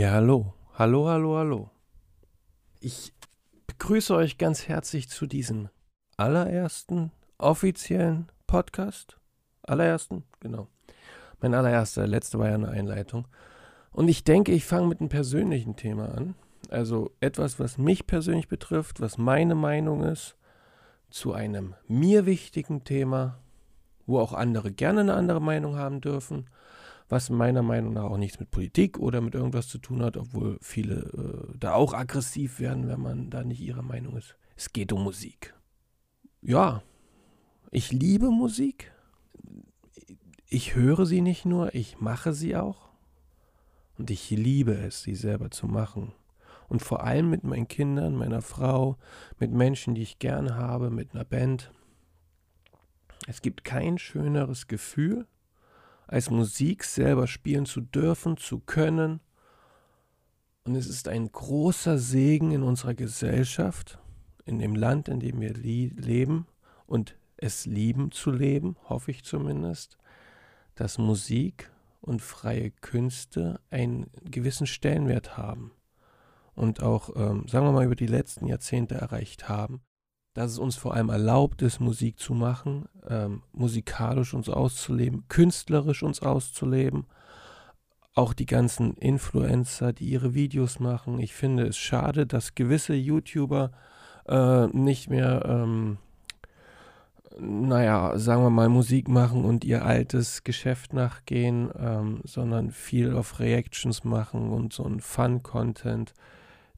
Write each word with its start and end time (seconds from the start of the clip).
Ja, 0.00 0.12
hallo. 0.12 0.54
Hallo, 0.78 1.08
hallo, 1.10 1.36
hallo. 1.36 1.70
Ich 2.80 3.12
begrüße 3.66 4.14
euch 4.14 4.38
ganz 4.38 4.66
herzlich 4.66 5.10
zu 5.10 5.26
diesem 5.26 5.68
allerersten 6.16 7.12
offiziellen 7.36 8.32
Podcast. 8.46 9.18
Allerersten, 9.62 10.24
genau. 10.40 10.68
Mein 11.42 11.52
allererster, 11.52 12.06
letzte 12.06 12.38
war 12.38 12.48
ja 12.48 12.54
eine 12.54 12.70
Einleitung. 12.70 13.28
Und 13.92 14.08
ich 14.08 14.24
denke, 14.24 14.52
ich 14.52 14.64
fange 14.64 14.86
mit 14.86 15.00
einem 15.00 15.10
persönlichen 15.10 15.76
Thema 15.76 16.14
an. 16.14 16.34
Also 16.70 17.10
etwas, 17.20 17.60
was 17.60 17.76
mich 17.76 18.06
persönlich 18.06 18.48
betrifft, 18.48 19.02
was 19.02 19.18
meine 19.18 19.54
Meinung 19.54 20.02
ist, 20.02 20.34
zu 21.10 21.34
einem 21.34 21.74
mir 21.88 22.24
wichtigen 22.24 22.84
Thema, 22.84 23.36
wo 24.06 24.18
auch 24.18 24.32
andere 24.32 24.72
gerne 24.72 25.02
eine 25.02 25.12
andere 25.12 25.42
Meinung 25.42 25.76
haben 25.76 26.00
dürfen 26.00 26.48
was 27.10 27.28
meiner 27.28 27.62
Meinung 27.62 27.94
nach 27.94 28.04
auch 28.04 28.16
nichts 28.16 28.38
mit 28.38 28.52
Politik 28.52 28.98
oder 28.98 29.20
mit 29.20 29.34
irgendwas 29.34 29.66
zu 29.66 29.78
tun 29.78 30.00
hat, 30.02 30.16
obwohl 30.16 30.58
viele 30.62 30.94
äh, 31.52 31.58
da 31.58 31.74
auch 31.74 31.92
aggressiv 31.92 32.60
werden, 32.60 32.88
wenn 32.88 33.00
man 33.00 33.30
da 33.30 33.42
nicht 33.42 33.60
ihrer 33.60 33.82
Meinung 33.82 34.16
ist. 34.16 34.36
Es 34.56 34.72
geht 34.72 34.92
um 34.92 35.02
Musik. 35.02 35.52
Ja, 36.40 36.82
ich 37.72 37.90
liebe 37.90 38.30
Musik. 38.30 38.92
Ich 40.48 40.76
höre 40.76 41.04
sie 41.04 41.20
nicht 41.20 41.44
nur, 41.44 41.74
ich 41.74 42.00
mache 42.00 42.32
sie 42.32 42.56
auch. 42.56 42.88
Und 43.98 44.10
ich 44.10 44.30
liebe 44.30 44.72
es, 44.72 45.02
sie 45.02 45.16
selber 45.16 45.50
zu 45.50 45.66
machen. 45.66 46.12
Und 46.68 46.80
vor 46.80 47.02
allem 47.02 47.28
mit 47.28 47.42
meinen 47.42 47.66
Kindern, 47.66 48.14
meiner 48.14 48.40
Frau, 48.40 48.96
mit 49.40 49.50
Menschen, 49.50 49.96
die 49.96 50.02
ich 50.02 50.20
gern 50.20 50.54
habe, 50.54 50.90
mit 50.90 51.12
einer 51.12 51.24
Band. 51.24 51.72
Es 53.26 53.42
gibt 53.42 53.64
kein 53.64 53.98
schöneres 53.98 54.68
Gefühl, 54.68 55.26
als 56.10 56.28
Musik 56.28 56.82
selber 56.82 57.28
spielen 57.28 57.66
zu 57.66 57.80
dürfen, 57.80 58.36
zu 58.36 58.58
können. 58.58 59.20
Und 60.64 60.74
es 60.74 60.88
ist 60.88 61.06
ein 61.06 61.30
großer 61.30 61.98
Segen 61.98 62.50
in 62.50 62.64
unserer 62.64 62.94
Gesellschaft, 62.94 64.00
in 64.44 64.58
dem 64.58 64.74
Land, 64.74 65.08
in 65.08 65.20
dem 65.20 65.40
wir 65.40 65.54
leben 65.54 66.48
und 66.86 67.16
es 67.36 67.64
lieben 67.64 68.10
zu 68.10 68.32
leben, 68.32 68.76
hoffe 68.88 69.12
ich 69.12 69.22
zumindest, 69.22 69.98
dass 70.74 70.98
Musik 70.98 71.70
und 72.00 72.20
freie 72.20 72.72
Künste 72.72 73.60
einen 73.70 74.10
gewissen 74.24 74.66
Stellenwert 74.66 75.36
haben 75.36 75.70
und 76.54 76.82
auch, 76.82 77.10
ähm, 77.14 77.46
sagen 77.46 77.66
wir 77.66 77.72
mal, 77.72 77.84
über 77.84 77.96
die 77.96 78.06
letzten 78.06 78.46
Jahrzehnte 78.46 78.96
erreicht 78.96 79.48
haben 79.48 79.80
dass 80.34 80.52
es 80.52 80.58
uns 80.58 80.76
vor 80.76 80.94
allem 80.94 81.08
erlaubt 81.08 81.62
ist, 81.62 81.80
Musik 81.80 82.18
zu 82.18 82.34
machen, 82.34 82.86
ähm, 83.08 83.42
musikalisch 83.52 84.34
uns 84.34 84.48
auszuleben, 84.48 85.24
künstlerisch 85.28 86.02
uns 86.02 86.22
auszuleben. 86.22 87.06
Auch 88.14 88.32
die 88.32 88.46
ganzen 88.46 88.94
Influencer, 88.94 89.92
die 89.92 90.08
ihre 90.08 90.34
Videos 90.34 90.78
machen. 90.80 91.18
Ich 91.20 91.34
finde 91.34 91.66
es 91.66 91.76
schade, 91.76 92.26
dass 92.26 92.54
gewisse 92.54 92.94
YouTuber 92.94 93.72
äh, 94.28 94.66
nicht 94.68 95.10
mehr, 95.10 95.42
ähm, 95.46 95.98
naja, 97.38 98.18
sagen 98.18 98.42
wir 98.42 98.50
mal, 98.50 98.68
Musik 98.68 99.08
machen 99.08 99.44
und 99.44 99.64
ihr 99.64 99.84
altes 99.84 100.44
Geschäft 100.44 100.92
nachgehen, 100.92 101.70
ähm, 101.78 102.20
sondern 102.24 102.70
viel 102.70 103.14
auf 103.14 103.40
Reactions 103.40 104.04
machen 104.04 104.50
und 104.50 104.72
so 104.72 104.84
ein 104.84 105.00
Fun-Content 105.00 106.14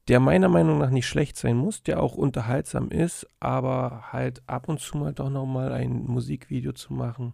der 0.07 0.19
meiner 0.19 0.49
Meinung 0.49 0.79
nach 0.79 0.89
nicht 0.89 1.07
schlecht 1.07 1.37
sein 1.37 1.55
muss, 1.55 1.83
der 1.83 2.01
auch 2.01 2.15
unterhaltsam 2.15 2.89
ist, 2.89 3.27
aber 3.39 4.11
halt 4.11 4.41
ab 4.47 4.67
und 4.67 4.79
zu 4.79 4.97
mal 4.97 5.13
doch 5.13 5.29
nochmal 5.29 5.71
ein 5.71 6.03
Musikvideo 6.05 6.73
zu 6.73 6.93
machen. 6.93 7.33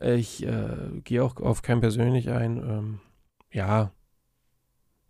Ich 0.00 0.46
äh, 0.46 1.00
gehe 1.04 1.22
auch 1.22 1.36
auf 1.36 1.62
kein 1.62 1.80
persönlich 1.80 2.30
ein. 2.30 2.56
Ähm, 2.56 3.00
ja, 3.52 3.92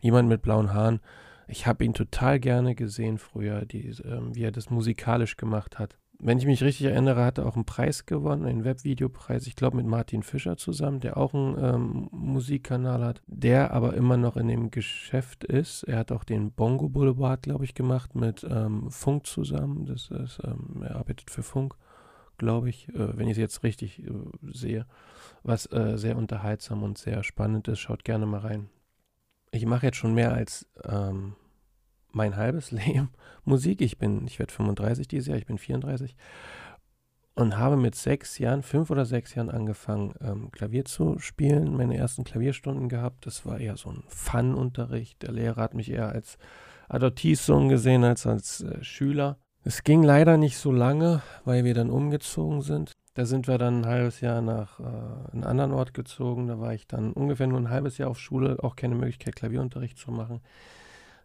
jemand 0.00 0.28
mit 0.28 0.42
blauen 0.42 0.72
Haaren. 0.72 1.00
Ich 1.46 1.66
habe 1.66 1.84
ihn 1.84 1.94
total 1.94 2.40
gerne 2.40 2.74
gesehen 2.74 3.18
früher, 3.18 3.64
die, 3.64 3.88
ähm, 4.04 4.34
wie 4.34 4.44
er 4.44 4.52
das 4.52 4.70
musikalisch 4.70 5.36
gemacht 5.36 5.78
hat 5.78 5.99
wenn 6.22 6.38
ich 6.38 6.44
mich 6.44 6.62
richtig 6.62 6.86
erinnere, 6.86 7.24
hat 7.24 7.38
er 7.38 7.46
auch 7.46 7.54
einen 7.54 7.64
Preis 7.64 8.04
gewonnen, 8.04 8.44
einen 8.44 8.64
Webvideopreis, 8.64 9.46
ich 9.46 9.56
glaube 9.56 9.78
mit 9.78 9.86
Martin 9.86 10.22
Fischer 10.22 10.56
zusammen, 10.56 11.00
der 11.00 11.16
auch 11.16 11.32
einen 11.32 11.56
ähm, 11.58 12.08
Musikkanal 12.12 13.02
hat, 13.02 13.22
der 13.26 13.72
aber 13.72 13.94
immer 13.94 14.16
noch 14.16 14.36
in 14.36 14.48
dem 14.48 14.70
Geschäft 14.70 15.44
ist. 15.44 15.82
Er 15.84 15.98
hat 15.98 16.12
auch 16.12 16.24
den 16.24 16.52
Bongo 16.52 16.88
Boulevard, 16.88 17.42
glaube 17.42 17.64
ich, 17.64 17.74
gemacht 17.74 18.14
mit 18.14 18.46
ähm, 18.48 18.90
Funk 18.90 19.26
zusammen. 19.26 19.86
Das 19.86 20.10
ist, 20.10 20.40
ähm, 20.44 20.82
er 20.82 20.96
arbeitet 20.96 21.30
für 21.30 21.42
Funk, 21.42 21.74
glaube 22.36 22.68
ich, 22.68 22.88
äh, 22.90 23.16
wenn 23.16 23.26
ich 23.26 23.32
es 23.32 23.38
jetzt 23.38 23.62
richtig 23.62 24.06
äh, 24.06 24.12
sehe, 24.52 24.86
was 25.42 25.72
äh, 25.72 25.96
sehr 25.96 26.18
unterhaltsam 26.18 26.82
und 26.82 26.98
sehr 26.98 27.22
spannend 27.22 27.66
ist. 27.68 27.78
Schaut 27.78 28.04
gerne 28.04 28.26
mal 28.26 28.40
rein. 28.40 28.68
Ich 29.52 29.64
mache 29.64 29.86
jetzt 29.86 29.96
schon 29.96 30.14
mehr 30.14 30.32
als 30.32 30.68
ähm, 30.84 31.34
mein 32.12 32.36
halbes 32.36 32.70
Leben 32.70 33.10
Musik. 33.44 33.80
Ich 33.80 33.98
bin, 33.98 34.26
ich 34.26 34.38
werde 34.38 34.52
35 34.52 35.08
dieses 35.08 35.28
Jahr, 35.28 35.38
ich 35.38 35.46
bin 35.46 35.58
34 35.58 36.16
und 37.34 37.56
habe 37.56 37.76
mit 37.76 37.94
sechs 37.94 38.38
Jahren, 38.38 38.62
fünf 38.62 38.90
oder 38.90 39.04
sechs 39.04 39.34
Jahren 39.34 39.50
angefangen, 39.50 40.14
ähm, 40.20 40.50
Klavier 40.52 40.84
zu 40.84 41.18
spielen, 41.18 41.76
meine 41.76 41.96
ersten 41.96 42.24
Klavierstunden 42.24 42.88
gehabt. 42.88 43.26
Das 43.26 43.46
war 43.46 43.58
eher 43.58 43.76
so 43.76 43.90
ein 43.90 44.04
Fun-Unterricht. 44.08 45.22
Der 45.22 45.32
Lehrer 45.32 45.62
hat 45.62 45.74
mich 45.74 45.90
eher 45.90 46.10
als 46.10 46.38
Adoptivsohn 46.88 47.68
gesehen 47.68 48.04
als 48.04 48.26
als 48.26 48.62
äh, 48.62 48.82
Schüler. 48.82 49.38
Es 49.62 49.84
ging 49.84 50.02
leider 50.02 50.36
nicht 50.36 50.56
so 50.56 50.72
lange, 50.72 51.22
weil 51.44 51.64
wir 51.64 51.74
dann 51.74 51.90
umgezogen 51.90 52.62
sind. 52.62 52.92
Da 53.14 53.26
sind 53.26 53.48
wir 53.48 53.58
dann 53.58 53.82
ein 53.82 53.86
halbes 53.86 54.20
Jahr 54.20 54.40
nach 54.40 54.80
äh, 54.80 55.32
einem 55.32 55.44
anderen 55.44 55.72
Ort 55.72 55.94
gezogen. 55.94 56.46
Da 56.46 56.58
war 56.58 56.74
ich 56.74 56.86
dann 56.86 57.12
ungefähr 57.12 57.46
nur 57.46 57.58
ein 57.58 57.70
halbes 57.70 57.98
Jahr 57.98 58.10
auf 58.10 58.18
Schule, 58.18 58.58
auch 58.62 58.76
keine 58.76 58.94
Möglichkeit, 58.94 59.36
Klavierunterricht 59.36 59.98
zu 59.98 60.10
machen. 60.10 60.40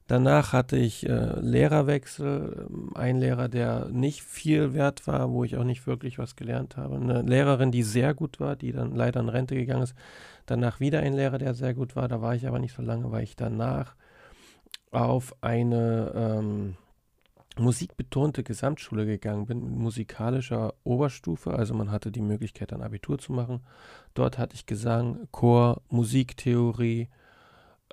Danach 0.07 0.53
hatte 0.53 0.77
ich 0.77 1.07
äh, 1.09 1.39
Lehrerwechsel, 1.39 2.67
ähm, 2.69 2.91
ein 2.95 3.17
Lehrer, 3.17 3.49
der 3.49 3.87
nicht 3.89 4.21
viel 4.21 4.73
wert 4.73 5.07
war, 5.07 5.31
wo 5.31 5.43
ich 5.43 5.57
auch 5.57 5.63
nicht 5.63 5.87
wirklich 5.87 6.19
was 6.19 6.35
gelernt 6.35 6.77
habe. 6.77 6.95
Eine 6.97 7.23
Lehrerin, 7.23 7.71
die 7.71 7.81
sehr 7.81 8.13
gut 8.13 8.39
war, 8.39 8.55
die 8.55 8.71
dann 8.71 8.93
leider 8.93 9.19
in 9.19 9.29
Rente 9.29 9.55
gegangen 9.55 9.83
ist. 9.83 9.95
Danach 10.45 10.79
wieder 10.79 10.99
ein 10.99 11.13
Lehrer, 11.13 11.39
der 11.39 11.55
sehr 11.55 11.73
gut 11.73 11.95
war. 11.95 12.07
Da 12.07 12.21
war 12.21 12.35
ich 12.35 12.47
aber 12.47 12.59
nicht 12.59 12.75
so 12.75 12.83
lange, 12.83 13.11
weil 13.11 13.23
ich 13.23 13.35
danach 13.35 13.95
auf 14.91 15.35
eine 15.41 16.11
ähm, 16.15 16.75
musikbetonte 17.57 18.43
Gesamtschule 18.43 19.07
gegangen 19.07 19.47
bin, 19.47 19.63
mit 19.63 19.75
musikalischer 19.75 20.75
Oberstufe. 20.83 21.53
Also 21.53 21.73
man 21.73 21.89
hatte 21.89 22.11
die 22.11 22.21
Möglichkeit, 22.21 22.73
ein 22.73 22.83
Abitur 22.83 23.17
zu 23.17 23.33
machen. 23.33 23.61
Dort 24.13 24.37
hatte 24.37 24.55
ich 24.55 24.67
Gesang, 24.67 25.27
Chor, 25.31 25.81
Musiktheorie, 25.89 27.09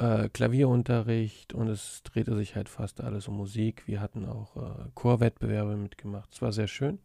äh, 0.02 0.28
Klavierunterricht 0.28 1.54
und 1.54 1.68
es 1.68 2.02
drehte 2.02 2.34
sich 2.34 2.56
halt 2.56 2.68
fast 2.68 3.00
alles 3.00 3.28
um 3.28 3.36
Musik. 3.36 3.86
Wir 3.86 4.00
hatten 4.00 4.26
auch 4.26 4.56
äh, 4.56 4.88
Chorwettbewerbe 4.94 5.76
mitgemacht. 5.76 6.30
Es 6.32 6.42
war 6.42 6.52
sehr 6.52 6.68
schön. 6.68 6.98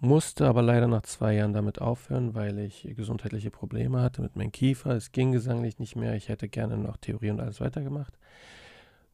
Musste 0.00 0.46
aber 0.46 0.62
leider 0.62 0.88
nach 0.88 1.02
zwei 1.02 1.34
Jahren 1.34 1.52
damit 1.52 1.80
aufhören, 1.80 2.34
weil 2.34 2.58
ich 2.58 2.88
gesundheitliche 2.96 3.50
Probleme 3.50 4.00
hatte 4.00 4.22
mit 4.22 4.34
meinem 4.34 4.50
Kiefer. 4.50 4.96
Es 4.96 5.12
ging 5.12 5.30
gesanglich 5.32 5.78
nicht 5.78 5.94
mehr. 5.94 6.16
Ich 6.16 6.28
hätte 6.28 6.48
gerne 6.48 6.76
noch 6.76 6.96
Theorie 6.96 7.30
und 7.30 7.40
alles 7.40 7.60
weitergemacht. 7.60 8.18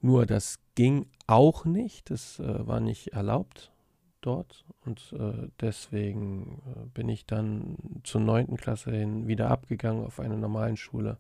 Nur 0.01 0.25
das 0.25 0.61
ging 0.77 1.07
auch 1.27 1.65
nicht. 1.65 2.11
Das 2.11 2.39
äh, 2.39 2.67
war 2.67 2.81
nicht 2.81 3.09
erlaubt 3.09 3.73
dort. 4.21 4.65
Und 4.87 5.15
äh, 5.19 5.49
deswegen 5.61 6.63
äh, 6.67 6.87
bin 6.95 7.09
ich 7.09 7.27
dann 7.27 7.77
zur 8.05 8.21
neunten 8.21 8.57
Klasse 8.57 8.93
hin 8.93 9.27
wieder 9.27 9.51
abgegangen 9.51 10.07
auf 10.07 10.21
eine 10.21 10.39
normalen 10.39 10.77
Schule 10.77 11.19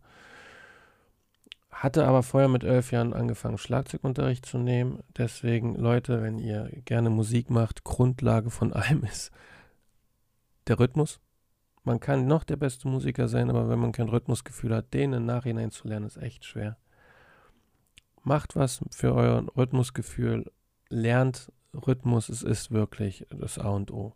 hatte 1.78 2.06
aber 2.06 2.24
vorher 2.24 2.48
mit 2.48 2.64
elf 2.64 2.90
Jahren 2.90 3.12
angefangen, 3.12 3.56
Schlagzeugunterricht 3.56 4.44
zu 4.44 4.58
nehmen. 4.58 5.00
Deswegen, 5.16 5.76
Leute, 5.76 6.22
wenn 6.22 6.38
ihr 6.38 6.70
gerne 6.84 7.08
Musik 7.08 7.50
macht, 7.50 7.84
Grundlage 7.84 8.50
von 8.50 8.72
allem 8.72 9.04
ist 9.04 9.30
der 10.66 10.80
Rhythmus. 10.80 11.20
Man 11.84 12.00
kann 12.00 12.26
noch 12.26 12.42
der 12.42 12.56
beste 12.56 12.88
Musiker 12.88 13.28
sein, 13.28 13.48
aber 13.48 13.68
wenn 13.68 13.78
man 13.78 13.92
kein 13.92 14.08
Rhythmusgefühl 14.08 14.74
hat, 14.74 14.92
den 14.92 15.12
im 15.12 15.24
Nachhinein 15.24 15.70
zu 15.70 15.86
lernen, 15.86 16.06
ist 16.06 16.16
echt 16.16 16.44
schwer. 16.44 16.76
Macht 18.24 18.56
was 18.56 18.84
für 18.90 19.14
euer 19.14 19.46
Rhythmusgefühl, 19.56 20.50
lernt 20.90 21.52
Rhythmus, 21.72 22.28
es 22.28 22.42
ist 22.42 22.72
wirklich 22.72 23.24
das 23.30 23.58
A 23.58 23.68
und 23.68 23.92
O. 23.92 24.14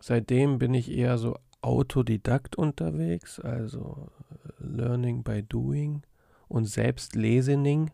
Seitdem 0.00 0.58
bin 0.58 0.74
ich 0.74 0.90
eher 0.90 1.18
so 1.18 1.38
Autodidakt 1.62 2.56
unterwegs, 2.56 3.40
also 3.40 4.10
äh, 4.30 4.66
Learning 4.66 5.22
by 5.22 5.42
Doing 5.42 6.02
und 6.48 6.64
Selbstlesening, 6.66 7.90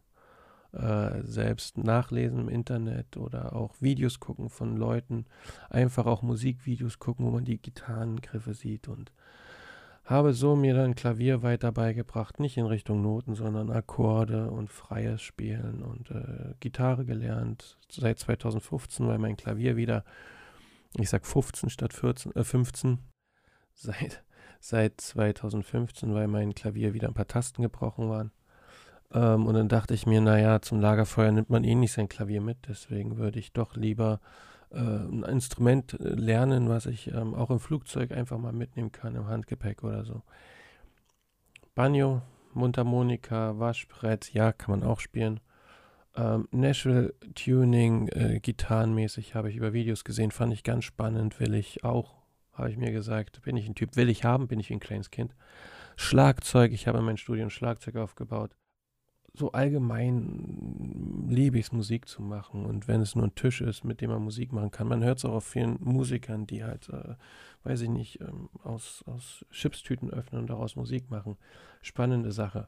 äh, 0.72 1.22
selbst 1.22 1.78
nachlesen 1.78 2.40
im 2.40 2.48
Internet 2.48 3.16
oder 3.16 3.54
auch 3.54 3.74
Videos 3.80 4.20
gucken 4.20 4.50
von 4.50 4.76
Leuten, 4.76 5.26
einfach 5.70 6.06
auch 6.06 6.22
Musikvideos 6.22 6.98
gucken, 6.98 7.26
wo 7.26 7.30
man 7.30 7.44
die 7.44 7.58
Gitarrengriffe 7.58 8.54
sieht 8.54 8.88
und 8.88 9.12
habe 10.06 10.32
so 10.34 10.54
mir 10.54 10.74
dann 10.74 10.94
Klavier 10.94 11.42
weiter 11.42 11.72
beigebracht, 11.72 12.38
nicht 12.38 12.56
in 12.56 12.66
Richtung 12.66 13.02
Noten, 13.02 13.34
sondern 13.34 13.70
Akkorde 13.70 14.50
und 14.50 14.70
freies 14.70 15.20
Spielen 15.20 15.82
und 15.82 16.10
äh, 16.12 16.54
Gitarre 16.60 17.04
gelernt 17.04 17.76
seit 17.90 18.20
2015, 18.20 19.06
weil 19.08 19.18
mein 19.18 19.36
Klavier 19.36 19.76
wieder, 19.76 20.04
ich 20.96 21.10
sag 21.10 21.26
15 21.26 21.70
statt 21.70 21.92
14, 21.92 22.36
äh 22.36 22.44
15, 22.44 22.98
seit, 23.76 24.24
seit 24.60 25.00
2015, 25.00 26.14
weil 26.14 26.28
mein 26.28 26.54
Klavier 26.54 26.94
wieder 26.94 27.08
ein 27.08 27.14
paar 27.14 27.28
Tasten 27.28 27.62
gebrochen 27.62 28.08
waren. 28.08 28.32
Ähm, 29.12 29.46
und 29.46 29.54
dann 29.54 29.68
dachte 29.68 29.94
ich 29.94 30.06
mir, 30.06 30.20
naja, 30.20 30.60
zum 30.60 30.80
Lagerfeuer 30.80 31.30
nimmt 31.30 31.50
man 31.50 31.64
eh 31.64 31.74
nicht 31.74 31.92
sein 31.92 32.08
Klavier 32.08 32.40
mit, 32.40 32.58
deswegen 32.68 33.18
würde 33.18 33.38
ich 33.38 33.52
doch 33.52 33.76
lieber 33.76 34.20
äh, 34.70 34.78
ein 34.78 35.22
Instrument 35.24 35.94
äh, 36.00 36.08
lernen, 36.08 36.68
was 36.68 36.86
ich 36.86 37.08
ähm, 37.08 37.34
auch 37.34 37.50
im 37.50 37.60
Flugzeug 37.60 38.12
einfach 38.12 38.38
mal 38.38 38.52
mitnehmen 38.52 38.92
kann, 38.92 39.14
im 39.14 39.28
Handgepäck 39.28 39.84
oder 39.84 40.04
so. 40.04 40.22
Banjo, 41.74 42.22
Mundharmonika, 42.54 43.58
Waschbrett, 43.58 44.32
ja, 44.32 44.52
kann 44.52 44.80
man 44.80 44.88
auch 44.88 45.00
spielen. 45.00 45.40
Ähm, 46.16 46.48
Nashville 46.50 47.14
Tuning, 47.34 48.08
äh, 48.08 48.40
gitarrenmäßig 48.40 49.34
habe 49.34 49.50
ich 49.50 49.56
über 49.56 49.72
Videos 49.74 50.02
gesehen, 50.02 50.30
fand 50.30 50.52
ich 50.54 50.64
ganz 50.64 50.84
spannend, 50.84 51.38
will 51.38 51.54
ich 51.54 51.84
auch, 51.84 52.14
habe 52.56 52.70
ich 52.70 52.76
mir 52.76 52.92
gesagt, 52.92 53.42
bin 53.42 53.56
ich 53.56 53.66
ein 53.66 53.74
Typ, 53.74 53.96
will 53.96 54.08
ich 54.08 54.24
haben, 54.24 54.48
bin 54.48 54.60
ich 54.60 54.70
ein 54.70 54.80
kleines 54.80 55.10
Kind. 55.10 55.34
Schlagzeug, 55.96 56.72
ich 56.72 56.88
habe 56.88 56.98
in 56.98 57.04
meinem 57.04 57.16
Studium 57.16 57.50
Schlagzeug 57.50 57.96
aufgebaut 57.96 58.56
so 59.36 59.52
allgemein 59.52 61.26
liebe 61.28 61.58
ich 61.58 61.66
es, 61.66 61.72
Musik 61.72 62.08
zu 62.08 62.22
machen. 62.22 62.64
Und 62.64 62.88
wenn 62.88 63.00
es 63.00 63.14
nur 63.14 63.24
ein 63.24 63.34
Tisch 63.34 63.60
ist, 63.60 63.84
mit 63.84 64.00
dem 64.00 64.10
man 64.10 64.22
Musik 64.22 64.52
machen 64.52 64.70
kann, 64.70 64.88
man 64.88 65.04
hört 65.04 65.18
es 65.18 65.24
auch 65.24 65.34
auf 65.34 65.44
vielen 65.44 65.76
Musikern, 65.80 66.46
die 66.46 66.64
halt, 66.64 66.88
äh, 66.88 67.14
weiß 67.64 67.82
ich 67.82 67.90
nicht, 67.90 68.20
ähm, 68.20 68.48
aus, 68.64 69.04
aus 69.06 69.44
Chipstüten 69.50 70.10
öffnen 70.10 70.42
und 70.42 70.50
daraus 70.50 70.76
Musik 70.76 71.10
machen. 71.10 71.36
Spannende 71.82 72.32
Sache. 72.32 72.66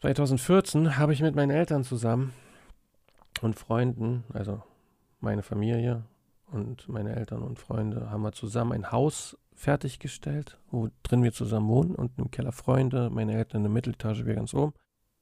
2014 0.00 0.96
habe 0.96 1.12
ich 1.12 1.20
mit 1.20 1.34
meinen 1.34 1.50
Eltern 1.50 1.84
zusammen 1.84 2.32
und 3.42 3.58
Freunden, 3.58 4.24
also 4.32 4.62
meine 5.20 5.42
Familie 5.42 6.04
und 6.50 6.88
meine 6.88 7.14
Eltern 7.14 7.42
und 7.42 7.58
Freunde, 7.58 8.10
haben 8.10 8.22
wir 8.22 8.32
zusammen 8.32 8.72
ein 8.72 8.92
Haus 8.92 9.36
fertiggestellt, 9.54 10.58
wo 10.70 10.88
drin 11.02 11.22
wir 11.22 11.32
zusammen 11.32 11.68
wohnen 11.68 11.94
und 11.94 12.18
im 12.18 12.30
Keller 12.30 12.52
Freunde, 12.52 13.10
meine 13.10 13.34
Eltern 13.34 13.58
in 13.58 13.64
der 13.64 13.72
Mitteletage, 13.72 14.26
wir 14.26 14.34
ganz 14.34 14.54
oben. 14.54 14.72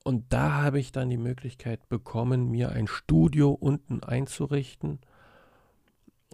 Und 0.05 0.33
da 0.33 0.63
habe 0.63 0.79
ich 0.79 0.93
dann 0.93 1.11
die 1.11 1.17
Möglichkeit 1.17 1.89
bekommen, 1.89 2.51
mir 2.51 2.71
ein 2.71 2.87
Studio 2.87 3.51
unten 3.51 4.05
einzurichten. 4.05 5.01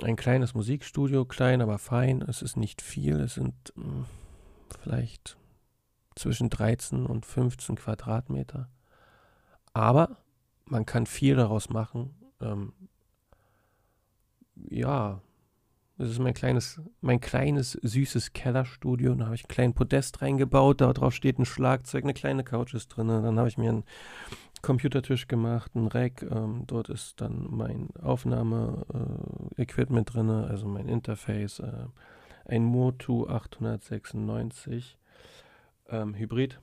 Ein 0.02 0.16
kleines 0.16 0.52
Musikstudio, 0.52 1.24
klein, 1.24 1.62
aber 1.62 1.78
fein. 1.78 2.20
Es 2.22 2.42
ist 2.42 2.56
nicht 2.56 2.82
viel. 2.82 3.20
Es 3.20 3.34
sind 3.34 3.54
mh, 3.76 3.84
hm, 3.84 4.04
vielleicht 4.82 5.38
zwischen 6.16 6.50
13 6.50 7.06
und 7.06 7.24
15 7.24 7.76
Quadratmeter. 7.76 8.68
Aber 9.72 10.18
man 10.66 10.84
kann 10.84 11.06
viel 11.06 11.36
daraus 11.36 11.70
machen. 11.70 12.14
Ähm, 12.42 12.74
ja, 14.68 15.22
das 15.98 16.10
ist 16.10 16.18
mein 16.18 16.34
kleines, 16.34 16.80
mein 17.00 17.20
kleines, 17.20 17.72
süßes 17.72 18.32
Kellerstudio. 18.32 19.14
Da 19.14 19.26
habe 19.26 19.34
ich 19.34 19.44
einen 19.44 19.48
kleinen 19.48 19.74
Podest 19.74 20.22
reingebaut. 20.22 20.80
Da 20.80 20.92
drauf 20.92 21.14
steht 21.14 21.38
ein 21.38 21.44
Schlagzeug, 21.44 22.04
eine 22.04 22.14
kleine 22.14 22.44
Couch 22.44 22.74
ist 22.74 22.88
drin. 22.88 23.08
Dann 23.08 23.38
habe 23.38 23.48
ich 23.48 23.58
mir 23.58 23.70
einen 23.70 23.84
Computertisch 24.62 25.28
gemacht, 25.28 25.74
ein 25.74 25.88
Rack. 25.88 26.22
Ähm, 26.22 26.64
dort 26.66 26.88
ist 26.88 27.20
dann 27.20 27.46
mein 27.50 27.90
Aufnahme-Equipment 28.00 30.08
äh, 30.08 30.12
drin, 30.12 30.30
also 30.30 30.66
mein 30.66 30.88
Interface. 30.88 31.60
Äh, 31.60 31.88
ein 32.46 32.64
Motu 32.64 33.28
896 33.28 34.96
ähm, 35.88 36.16
Hybrid. 36.16 36.58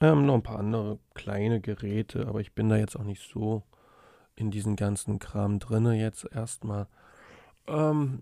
Ähm, 0.00 0.26
noch 0.26 0.34
ein 0.34 0.42
paar 0.42 0.58
andere 0.58 0.98
kleine 1.14 1.60
Geräte, 1.60 2.26
aber 2.26 2.40
ich 2.40 2.54
bin 2.54 2.68
da 2.68 2.76
jetzt 2.76 2.96
auch 2.96 3.04
nicht 3.04 3.22
so 3.28 3.62
in 4.40 4.50
diesen 4.50 4.76
ganzen 4.76 5.18
Kram 5.18 5.58
drin 5.58 5.86
jetzt 5.92 6.26
erstmal. 6.32 6.86
Ähm, 7.66 8.20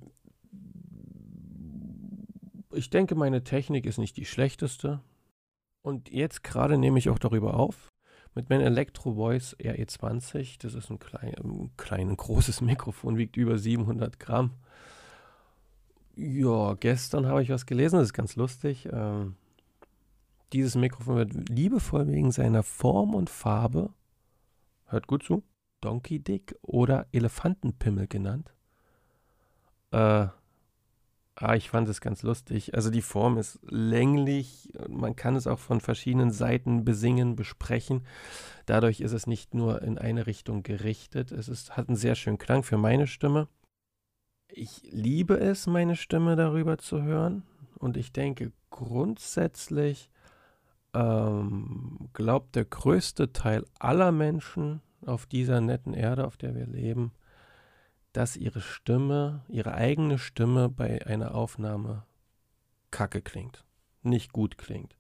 ich 2.73 2.91
denke, 2.91 3.15
meine 3.15 3.45
Technik 3.45 3.87
ist 3.87 3.99
nicht 3.99 4.17
die 4.17 4.25
schlechteste. 4.25 5.01
Und 5.83 6.11
jetzt 6.11 6.45
gerade 6.45 6.77
nehme 6.77 6.99
ich 6.99 7.09
auch 7.09 7.19
darüber 7.19 7.55
auf. 7.55 7.89
Mit 8.35 8.51
meinem 8.51 8.67
Electro 8.67 9.15
Voice 9.15 9.57
RE20. 9.59 10.57
Das 10.61 10.75
ist 10.75 10.91
ein 10.91 10.99
klein, 10.99 11.35
ein 11.43 11.71
klein 11.77 12.15
großes 12.17 12.61
Mikrofon, 12.63 13.17
wiegt 13.17 13.37
über 13.37 13.59
700 13.59 14.21
Gramm. 14.21 14.53
Ja, 16.15 16.75
gestern 16.75 17.27
habe 17.27 17.43
ich 17.43 17.51
was 17.51 17.65
gelesen, 17.65 17.97
das 17.97 18.09
ist 18.09 18.13
ganz 18.13 18.35
lustig. 18.35 18.89
Ähm, 18.93 19.37
dieses 20.53 20.75
Mikrofon 20.75 21.17
wird 21.17 21.49
liebevoll 21.49 22.09
wegen 22.09 22.33
seiner 22.33 22.65
Form 22.65 23.15
und 23.15 23.31
Farbe, 23.31 23.91
hört 24.87 25.07
gut 25.07 25.23
zu, 25.23 25.45
Donkey 25.81 26.19
Dick 26.21 26.57
oder 26.63 27.07
Elefantenpimmel 27.13 28.07
genannt. 28.07 28.53
Äh, 29.91 30.27
ah, 31.37 31.55
ich 31.55 31.71
fand 31.71 31.89
es 31.89 32.01
ganz 32.01 32.23
lustig. 32.23 32.75
Also 32.75 32.91
die 32.91 33.03
Form 33.03 33.39
ist 33.39 33.59
länglich, 33.63 34.73
man 34.89 35.17
kann 35.17 35.37
es 35.37 35.47
auch 35.47 35.59
von 35.59 35.81
verschiedenen 35.81 36.31
Seiten 36.31 36.85
besingen, 36.85 37.37
besprechen. 37.37 38.05
Dadurch 38.67 39.01
ist 39.01 39.13
es 39.13 39.27
nicht 39.27 39.55
nur 39.55 39.83
in 39.83 39.99
eine 39.99 40.27
Richtung 40.27 40.63
gerichtet. 40.63 41.33
Es 41.33 41.49
ist, 41.49 41.77
hat 41.77 41.89
einen 41.89 41.97
sehr 41.97 42.15
schönen 42.15 42.39
Klang 42.39 42.63
für 42.63 42.79
meine 42.79 43.07
Stimme. 43.07 43.49
Ich 44.51 44.83
liebe 44.91 45.39
es, 45.39 45.67
meine 45.67 45.97
Stimme 45.97 46.37
darüber 46.37 46.79
zu 46.79 47.03
hören. 47.03 47.45
Und 47.79 47.97
ich 47.97 48.13
denke, 48.13 48.53
grundsätzlich 48.71 50.11
ähm, 50.95 52.09
glaubt 52.13 52.57
der 52.57 52.65
größte 52.65 53.33
Teil 53.33 53.65
aller 53.79 54.11
Menschen 54.11 54.81
auf 55.07 55.27
dieser 55.27 55.61
netten 55.61 55.95
Erde, 55.95 56.27
auf 56.27 56.37
der 56.37 56.55
wir 56.55 56.67
leben, 56.67 57.13
dass 58.13 58.37
ihre 58.37 58.61
Stimme, 58.61 59.45
ihre 59.49 59.75
eigene 59.75 60.19
Stimme 60.19 60.69
bei 60.69 61.07
einer 61.07 61.35
Aufnahme 61.35 62.05
kacke 62.91 63.23
klingt, 63.23 63.65
nicht 64.03 64.33
gut 64.33 64.59
klingt. 64.59 64.97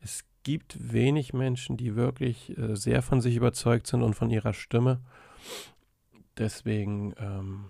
Es 0.00 0.24
gibt 0.42 0.92
wenig 0.92 1.32
Menschen, 1.32 1.76
die 1.76 1.94
wirklich 1.94 2.56
äh, 2.58 2.74
sehr 2.74 3.02
von 3.02 3.20
sich 3.20 3.36
überzeugt 3.36 3.86
sind 3.86 4.02
und 4.02 4.14
von 4.14 4.30
ihrer 4.30 4.54
Stimme. 4.54 5.00
Deswegen, 6.38 7.14
ähm, 7.18 7.66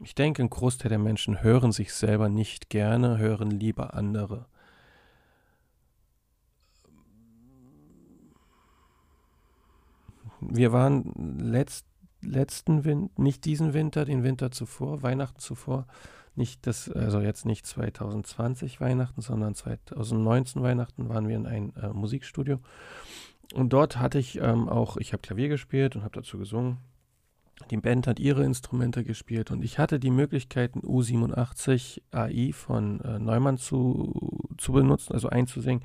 ich 0.00 0.14
denke, 0.14 0.42
ein 0.42 0.50
Großteil 0.50 0.88
der 0.88 0.98
Menschen 0.98 1.42
hören 1.42 1.72
sich 1.72 1.92
selber 1.92 2.28
nicht 2.28 2.70
gerne, 2.70 3.18
hören 3.18 3.50
lieber 3.50 3.94
andere. 3.94 4.46
Wir 10.40 10.72
waren 10.72 11.38
letzt, 11.38 11.86
letzten 12.22 12.84
Winter, 12.84 13.10
nicht 13.20 13.44
diesen 13.44 13.72
Winter, 13.74 14.04
den 14.04 14.22
Winter 14.22 14.50
zuvor, 14.50 15.02
Weihnachten 15.02 15.38
zuvor, 15.38 15.86
nicht 16.36 16.66
das, 16.66 16.90
also 16.90 17.20
jetzt 17.20 17.44
nicht 17.44 17.66
2020 17.66 18.80
Weihnachten, 18.80 19.20
sondern 19.20 19.54
2019 19.54 20.62
Weihnachten 20.62 21.08
waren 21.08 21.28
wir 21.28 21.36
in 21.36 21.46
ein 21.46 21.74
äh, 21.76 21.88
Musikstudio. 21.88 22.60
Und 23.54 23.72
dort 23.72 23.98
hatte 23.98 24.18
ich 24.18 24.40
ähm, 24.40 24.68
auch, 24.68 24.96
ich 24.96 25.12
habe 25.12 25.22
Klavier 25.22 25.48
gespielt 25.48 25.96
und 25.96 26.02
habe 26.02 26.14
dazu 26.14 26.38
gesungen. 26.38 26.78
Die 27.70 27.76
Band 27.76 28.06
hat 28.06 28.18
ihre 28.18 28.44
Instrumente 28.44 29.04
gespielt 29.04 29.50
und 29.50 29.62
ich 29.62 29.78
hatte 29.78 30.00
die 30.00 30.10
Möglichkeit, 30.10 30.76
ein 30.76 30.82
U87 30.82 32.00
AI 32.10 32.52
von 32.52 33.00
äh, 33.00 33.18
Neumann 33.18 33.58
zu, 33.58 34.48
zu 34.56 34.72
benutzen, 34.72 35.12
also 35.12 35.28
einzusingen. 35.28 35.84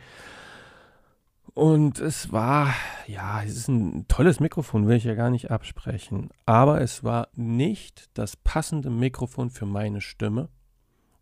Und 1.55 2.01
es 2.01 2.33
war, 2.33 2.73
ja, 3.07 3.41
es 3.41 3.55
ist 3.55 3.69
ein 3.69 4.09
tolles 4.09 4.41
Mikrofon, 4.41 4.89
will 4.89 4.97
ich 4.97 5.05
ja 5.05 5.15
gar 5.15 5.29
nicht 5.29 5.51
absprechen. 5.51 6.29
Aber 6.45 6.81
es 6.81 7.01
war 7.05 7.29
nicht 7.33 8.09
das 8.13 8.35
passende 8.35 8.89
Mikrofon 8.89 9.49
für 9.49 9.65
meine 9.65 10.01
Stimme. 10.01 10.49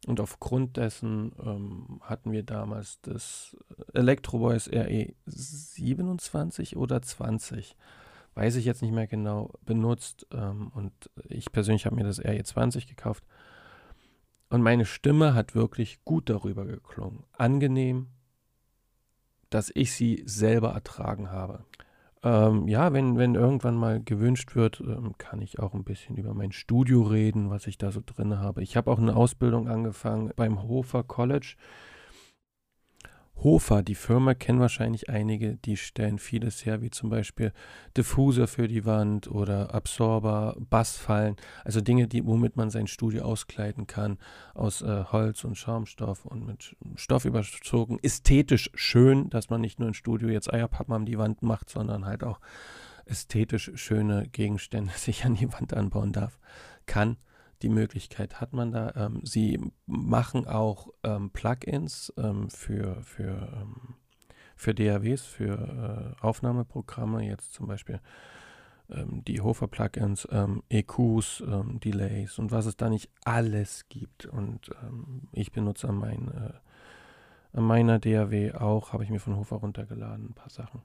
Und 0.07 0.19
aufgrund 0.19 0.77
dessen 0.77 1.33
ähm, 1.39 2.01
hatten 2.01 2.31
wir 2.31 2.41
damals 2.41 2.99
das 3.03 3.55
Electro 3.93 4.39
Voice 4.39 4.69
RE 4.73 5.13
27 5.27 6.77
oder 6.77 7.03
20, 7.03 7.77
weiß 8.33 8.55
ich 8.55 8.65
jetzt 8.65 8.81
nicht 8.81 8.91
mehr 8.91 9.07
genau, 9.07 9.53
benutzt. 9.63 10.25
Ähm, 10.33 10.71
und 10.73 10.91
ich 11.29 11.51
persönlich 11.51 11.85
habe 11.85 11.95
mir 11.95 12.05
das 12.05 12.19
RE 12.19 12.43
20 12.43 12.87
gekauft. 12.87 13.23
Und 14.49 14.63
meine 14.63 14.85
Stimme 14.85 15.35
hat 15.35 15.53
wirklich 15.53 16.03
gut 16.03 16.27
darüber 16.27 16.65
geklungen. 16.65 17.23
Angenehm, 17.33 18.07
dass 19.53 19.71
ich 19.73 19.93
sie 19.93 20.23
selber 20.25 20.71
ertragen 20.71 21.31
habe. 21.31 21.63
Ähm, 22.23 22.67
ja, 22.67 22.93
wenn, 22.93 23.17
wenn 23.17 23.35
irgendwann 23.35 23.75
mal 23.75 24.01
gewünscht 24.01 24.55
wird, 24.55 24.79
ähm, 24.79 25.15
kann 25.17 25.41
ich 25.41 25.59
auch 25.59 25.73
ein 25.73 25.83
bisschen 25.83 26.15
über 26.15 26.33
mein 26.33 26.53
Studio 26.53 27.01
reden, 27.01 27.49
was 27.49 27.67
ich 27.67 27.77
da 27.77 27.91
so 27.91 28.01
drin 28.05 28.39
habe. 28.39 28.63
Ich 28.63 28.77
habe 28.77 28.89
auch 28.89 28.97
eine 28.97 29.15
Ausbildung 29.15 29.67
angefangen 29.67 30.31
beim 30.35 30.63
Hofer 30.63 31.03
College 31.03 31.55
Hofer, 33.37 33.83
die 33.83 33.95
Firma, 33.95 34.35
kennen 34.35 34.59
wahrscheinlich 34.59 35.09
einige, 35.09 35.57
die 35.57 35.75
stellen 35.75 36.17
vieles 36.17 36.65
her, 36.65 36.81
wie 36.81 36.91
zum 36.91 37.09
Beispiel 37.09 37.51
Diffuser 37.97 38.47
für 38.47 38.67
die 38.67 38.85
Wand 38.85 39.29
oder 39.29 39.73
Absorber, 39.73 40.55
Bassfallen, 40.69 41.35
also 41.65 41.81
Dinge, 41.81 42.07
die, 42.07 42.25
womit 42.25 42.55
man 42.55 42.69
sein 42.69 42.87
Studio 42.87 43.23
auskleiden 43.23 43.85
kann, 43.85 44.17
aus 44.53 44.81
äh, 44.81 45.03
Holz 45.11 45.43
und 45.43 45.57
Schaumstoff 45.57 46.25
und 46.25 46.45
mit 46.45 46.77
Stoff 46.95 47.25
überzogen. 47.25 47.99
Ästhetisch 48.01 48.69
schön, 48.75 49.29
dass 49.29 49.49
man 49.49 49.59
nicht 49.59 49.79
nur 49.79 49.89
ein 49.89 49.93
Studio 49.93 50.29
jetzt 50.29 50.53
Eierpappen 50.53 50.93
an 50.93 51.05
die 51.05 51.17
Wand 51.17 51.41
macht, 51.41 51.69
sondern 51.69 52.05
halt 52.05 52.23
auch 52.23 52.39
ästhetisch 53.05 53.71
schöne 53.75 54.27
Gegenstände 54.31 54.93
sich 54.95 55.25
an 55.25 55.35
die 55.35 55.51
Wand 55.51 55.73
anbauen 55.73 56.13
darf, 56.13 56.39
kann 56.85 57.17
die 57.63 57.69
Möglichkeit 57.69 58.41
hat 58.41 58.53
man 58.53 58.71
da. 58.71 58.93
Ähm, 58.95 59.21
sie 59.23 59.59
machen 59.85 60.45
auch 60.47 60.89
ähm, 61.03 61.31
Plugins 61.31 62.13
ähm, 62.17 62.49
für, 62.49 63.01
für, 63.03 63.49
ähm, 63.55 63.95
für 64.55 64.75
DAWs, 64.75 65.21
für 65.23 66.15
äh, 66.19 66.23
Aufnahmeprogramme, 66.23 67.25
jetzt 67.25 67.53
zum 67.53 67.67
Beispiel 67.67 68.01
ähm, 68.89 69.23
die 69.25 69.41
Hofer-Plugins, 69.41 70.27
ähm, 70.31 70.61
EQs, 70.69 71.43
Delays 71.83 72.37
und 72.37 72.51
was 72.51 72.65
es 72.65 72.75
da 72.75 72.89
nicht 72.89 73.09
alles 73.23 73.87
gibt. 73.89 74.25
Und 74.25 74.69
ich 75.31 75.51
benutze 75.51 75.91
mein, 75.91 76.27
äh, 76.27 77.57
an 77.57 77.63
meiner 77.63 77.99
DAW 77.99 78.53
auch, 78.55 78.93
habe 78.93 79.03
ich 79.03 79.09
mir 79.09 79.19
von 79.19 79.37
Hofer 79.37 79.57
runtergeladen, 79.57 80.29
ein 80.29 80.33
paar 80.33 80.49
Sachen. 80.49 80.81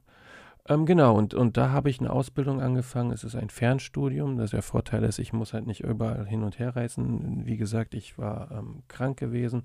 Ähm, 0.69 0.85
genau, 0.85 1.17
und, 1.17 1.33
und 1.33 1.57
da 1.57 1.71
habe 1.71 1.89
ich 1.89 1.99
eine 1.99 2.13
Ausbildung 2.13 2.61
angefangen. 2.61 3.11
Es 3.11 3.25
ist 3.25 3.35
ein 3.35 3.49
Fernstudium. 3.49 4.37
Das 4.37 4.51
der 4.51 4.63
Vorteil 4.63 5.03
ist, 5.05 5.19
ich 5.19 5.33
muss 5.33 5.55
halt 5.55 5.67
nicht 5.67 5.81
überall 5.81 6.27
hin 6.27 6.43
und 6.43 6.59
her 6.59 6.77
reisen. 6.77 7.47
Wie 7.47 7.57
gesagt, 7.57 7.95
ich 7.95 8.19
war 8.19 8.51
ähm, 8.51 8.83
krank 8.87 9.19
gewesen, 9.19 9.65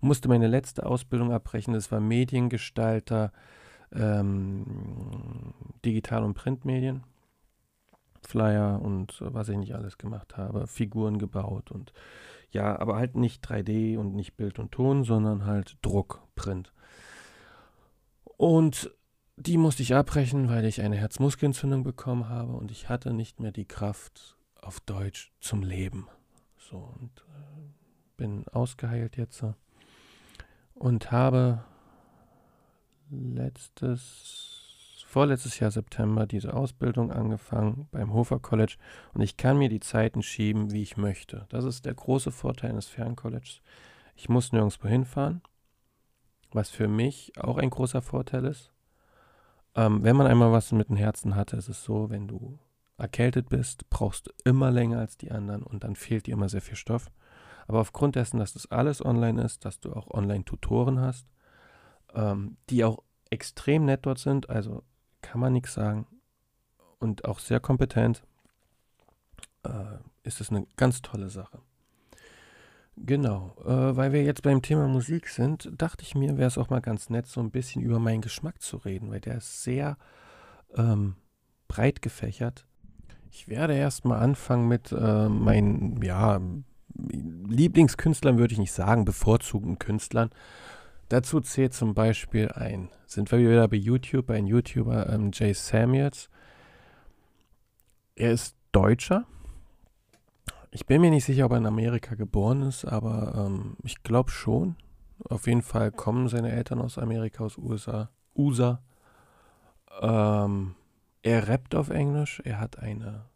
musste 0.00 0.28
meine 0.28 0.46
letzte 0.48 0.84
Ausbildung 0.84 1.32
abbrechen. 1.32 1.72
Das 1.72 1.90
war 1.90 2.00
Mediengestalter, 2.00 3.32
ähm, 3.92 5.54
Digital- 5.84 6.24
und 6.24 6.34
Printmedien. 6.34 7.04
Flyer 8.26 8.80
und 8.82 9.18
was 9.20 9.48
ich 9.48 9.56
nicht 9.56 9.74
alles 9.74 9.98
gemacht 9.98 10.36
habe, 10.36 10.66
Figuren 10.66 11.18
gebaut 11.18 11.70
und 11.70 11.92
ja, 12.50 12.78
aber 12.78 12.96
halt 12.96 13.16
nicht 13.16 13.44
3D 13.46 13.98
und 13.98 14.14
nicht 14.14 14.36
Bild 14.36 14.58
und 14.58 14.72
Ton, 14.72 15.04
sondern 15.04 15.44
halt 15.44 15.76
Druck, 15.82 16.22
Print. 16.34 16.72
Und 18.36 18.90
die 19.36 19.58
musste 19.58 19.82
ich 19.82 19.94
abbrechen, 19.94 20.48
weil 20.48 20.64
ich 20.64 20.80
eine 20.80 20.96
Herzmuskelentzündung 20.96 21.82
bekommen 21.82 22.28
habe 22.28 22.52
und 22.52 22.70
ich 22.70 22.88
hatte 22.88 23.12
nicht 23.12 23.40
mehr 23.40 23.52
die 23.52 23.64
Kraft 23.66 24.36
auf 24.60 24.80
Deutsch 24.80 25.32
zum 25.40 25.62
Leben. 25.62 26.08
So 26.56 26.76
und 26.78 27.10
äh, 27.28 27.68
bin 28.16 28.46
ausgeheilt 28.48 29.16
jetzt 29.16 29.44
und 30.74 31.12
habe 31.12 31.64
letztes, 33.10 35.04
vorletztes 35.06 35.58
Jahr 35.58 35.70
September 35.70 36.26
diese 36.26 36.54
Ausbildung 36.54 37.12
angefangen 37.12 37.88
beim 37.90 38.12
Hofer 38.12 38.38
College 38.38 38.76
und 39.12 39.20
ich 39.20 39.36
kann 39.36 39.58
mir 39.58 39.68
die 39.68 39.80
Zeiten 39.80 40.22
schieben, 40.22 40.72
wie 40.72 40.82
ich 40.82 40.96
möchte. 40.96 41.46
Das 41.50 41.64
ist 41.64 41.84
der 41.84 41.94
große 41.94 42.30
Vorteil 42.30 42.70
eines 42.70 42.86
Ferncolleges. 42.86 43.60
Ich 44.16 44.28
muss 44.28 44.52
nirgendwo 44.52 44.88
hinfahren, 44.88 45.42
was 46.52 46.70
für 46.70 46.88
mich 46.88 47.32
auch 47.36 47.58
ein 47.58 47.70
großer 47.70 48.00
Vorteil 48.00 48.44
ist. 48.44 48.73
Ähm, 49.74 50.02
wenn 50.02 50.16
man 50.16 50.26
einmal 50.26 50.52
was 50.52 50.72
mit 50.72 50.88
dem 50.88 50.96
Herzen 50.96 51.34
hatte, 51.34 51.56
ist 51.56 51.68
es 51.68 51.82
so, 51.84 52.10
wenn 52.10 52.28
du 52.28 52.58
erkältet 52.96 53.48
bist, 53.48 53.88
brauchst 53.90 54.28
du 54.28 54.32
immer 54.44 54.70
länger 54.70 54.98
als 54.98 55.16
die 55.16 55.32
anderen 55.32 55.62
und 55.62 55.84
dann 55.84 55.96
fehlt 55.96 56.26
dir 56.26 56.34
immer 56.34 56.48
sehr 56.48 56.62
viel 56.62 56.76
Stoff. 56.76 57.10
Aber 57.66 57.80
aufgrund 57.80 58.16
dessen, 58.16 58.38
dass 58.38 58.52
das 58.52 58.70
alles 58.70 59.04
online 59.04 59.42
ist, 59.42 59.64
dass 59.64 59.80
du 59.80 59.92
auch 59.92 60.08
Online-Tutoren 60.10 61.00
hast, 61.00 61.26
ähm, 62.14 62.56
die 62.70 62.84
auch 62.84 63.02
extrem 63.30 63.84
nett 63.84 64.06
dort 64.06 64.18
sind, 64.18 64.48
also 64.50 64.84
kann 65.22 65.40
man 65.40 65.52
nichts 65.52 65.74
sagen 65.74 66.06
und 66.98 67.24
auch 67.24 67.38
sehr 67.38 67.60
kompetent, 67.60 68.22
äh, 69.64 69.98
ist 70.22 70.40
es 70.40 70.50
eine 70.50 70.66
ganz 70.76 71.02
tolle 71.02 71.30
Sache. 71.30 71.60
Genau, 72.96 73.56
äh, 73.64 73.96
weil 73.96 74.12
wir 74.12 74.22
jetzt 74.22 74.42
beim 74.42 74.62
Thema 74.62 74.86
Musik 74.86 75.28
sind, 75.28 75.70
dachte 75.76 76.04
ich 76.04 76.14
mir, 76.14 76.36
wäre 76.36 76.46
es 76.46 76.58
auch 76.58 76.70
mal 76.70 76.80
ganz 76.80 77.10
nett, 77.10 77.26
so 77.26 77.40
ein 77.40 77.50
bisschen 77.50 77.82
über 77.82 77.98
meinen 77.98 78.20
Geschmack 78.20 78.62
zu 78.62 78.76
reden, 78.76 79.10
weil 79.10 79.20
der 79.20 79.38
ist 79.38 79.64
sehr 79.64 79.96
ähm, 80.76 81.16
breit 81.66 82.02
gefächert. 82.02 82.66
Ich 83.30 83.48
werde 83.48 83.74
erstmal 83.74 84.22
anfangen 84.22 84.68
mit 84.68 84.92
äh, 84.92 85.28
meinen, 85.28 86.00
ja, 86.02 86.40
Lieblingskünstlern 86.96 88.38
würde 88.38 88.52
ich 88.52 88.60
nicht 88.60 88.72
sagen, 88.72 89.04
bevorzugten 89.04 89.80
Künstlern. 89.80 90.30
Dazu 91.08 91.40
zählt 91.40 91.74
zum 91.74 91.94
Beispiel 91.94 92.48
ein, 92.52 92.90
sind 93.06 93.30
wir 93.32 93.40
wieder 93.40 93.66
bei 93.66 93.76
YouTube, 93.76 94.30
ein 94.30 94.46
YouTuber, 94.46 95.12
ähm, 95.12 95.30
Jay 95.34 95.52
Samuels. 95.52 96.30
Er 98.14 98.30
ist 98.30 98.56
Deutscher, 98.70 99.26
ich 100.74 100.86
bin 100.86 101.00
mir 101.00 101.10
nicht 101.10 101.24
sicher, 101.24 101.46
ob 101.46 101.52
er 101.52 101.58
in 101.58 101.66
Amerika 101.66 102.16
geboren 102.16 102.62
ist, 102.62 102.84
aber 102.84 103.46
ähm, 103.46 103.76
ich 103.84 104.02
glaube 104.02 104.32
schon. 104.32 104.74
Auf 105.28 105.46
jeden 105.46 105.62
Fall 105.62 105.92
kommen 105.92 106.26
seine 106.28 106.50
Eltern 106.50 106.80
aus 106.80 106.98
Amerika, 106.98 107.44
aus 107.44 107.56
USA. 107.56 108.10
USA. 108.34 108.82
Ähm, 110.00 110.74
er 111.22 111.46
rappt 111.46 111.76
auf 111.76 111.90
Englisch. 111.90 112.42
Er 112.44 112.58
hat 112.58 112.80
eine 112.80 113.26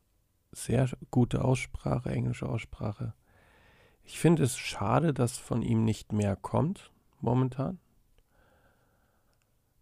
sehr 0.50 0.88
gute 1.12 1.45
Aussprache, 1.45 2.11
englische 2.11 2.49
Aussprache. 2.49 3.14
Ich 4.02 4.18
finde 4.18 4.42
es 4.42 4.59
schade, 4.59 5.14
dass 5.14 5.38
von 5.38 5.62
ihm 5.62 5.85
nicht 5.85 6.12
mehr 6.12 6.35
kommt 6.35 6.90
momentan. 7.21 7.78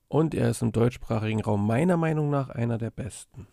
Und 0.08 0.34
er 0.34 0.50
ist 0.50 0.60
im 0.60 0.72
deutschsprachigen 0.72 1.40
Raum 1.40 1.66
meiner 1.66 1.96
Meinung 1.96 2.28
nach 2.28 2.50
einer 2.50 2.76
der 2.76 2.90
besten. 2.90 3.46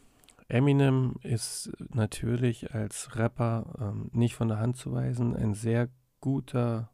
Eminem 0.54 1.16
ist 1.24 1.72
natürlich 1.96 2.76
als 2.76 3.16
Rapper 3.16 3.74
ähm, 3.80 4.12
nicht 4.14 4.36
von 4.36 4.50
der 4.50 4.60
Hand 4.60 4.78
zu 4.78 4.94
weisen. 4.94 5.36
Ein 5.36 5.56
sehr 5.56 5.90
guter, 6.22 6.92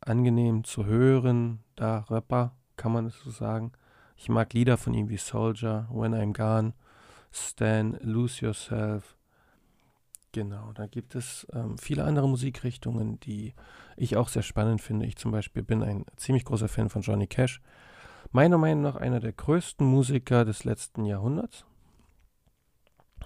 angenehm 0.00 0.64
zu 0.64 0.84
hören, 0.84 1.64
da 1.74 2.00
Rapper, 2.10 2.54
kann 2.76 2.92
man 2.92 3.06
es 3.06 3.18
so 3.18 3.30
sagen. 3.30 3.72
Ich 4.14 4.28
mag 4.28 4.52
Lieder 4.52 4.76
von 4.76 4.92
ihm 4.92 5.08
wie 5.08 5.16
Soldier, 5.16 5.88
When 5.90 6.14
I'm 6.14 6.36
Gone, 6.36 6.74
Stan, 7.32 7.96
Lose 8.02 8.44
Yourself. 8.44 9.16
Genau, 10.32 10.72
da 10.74 10.86
gibt 10.86 11.14
es 11.14 11.46
ähm, 11.54 11.78
viele 11.78 12.04
andere 12.04 12.28
Musikrichtungen, 12.28 13.20
die 13.20 13.54
ich 13.96 14.18
auch 14.18 14.28
sehr 14.28 14.42
spannend 14.42 14.82
finde. 14.82 15.06
Ich 15.06 15.16
zum 15.16 15.32
Beispiel 15.32 15.62
bin 15.62 15.82
ein 15.82 16.04
ziemlich 16.16 16.44
großer 16.44 16.68
Fan 16.68 16.90
von 16.90 17.00
Johnny 17.00 17.26
Cash 17.26 17.62
meiner 18.34 18.58
Meinung 18.58 18.82
nach 18.82 18.96
einer 18.96 19.20
der 19.20 19.32
größten 19.32 19.86
Musiker 19.86 20.44
des 20.44 20.64
letzten 20.64 21.04
Jahrhunderts. 21.04 21.64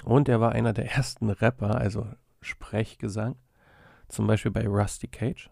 Und 0.05 0.29
er 0.29 0.39
war 0.41 0.53
einer 0.53 0.75
der 0.75 0.93
ersten 0.93 1.31
Rapper, 1.31 1.77
also 1.77 2.07
Sprechgesang, 2.43 3.37
zum 4.09 4.27
Beispiel 4.27 4.51
bei 4.51 4.69
Rusty 4.69 5.09
Cage. 5.09 5.51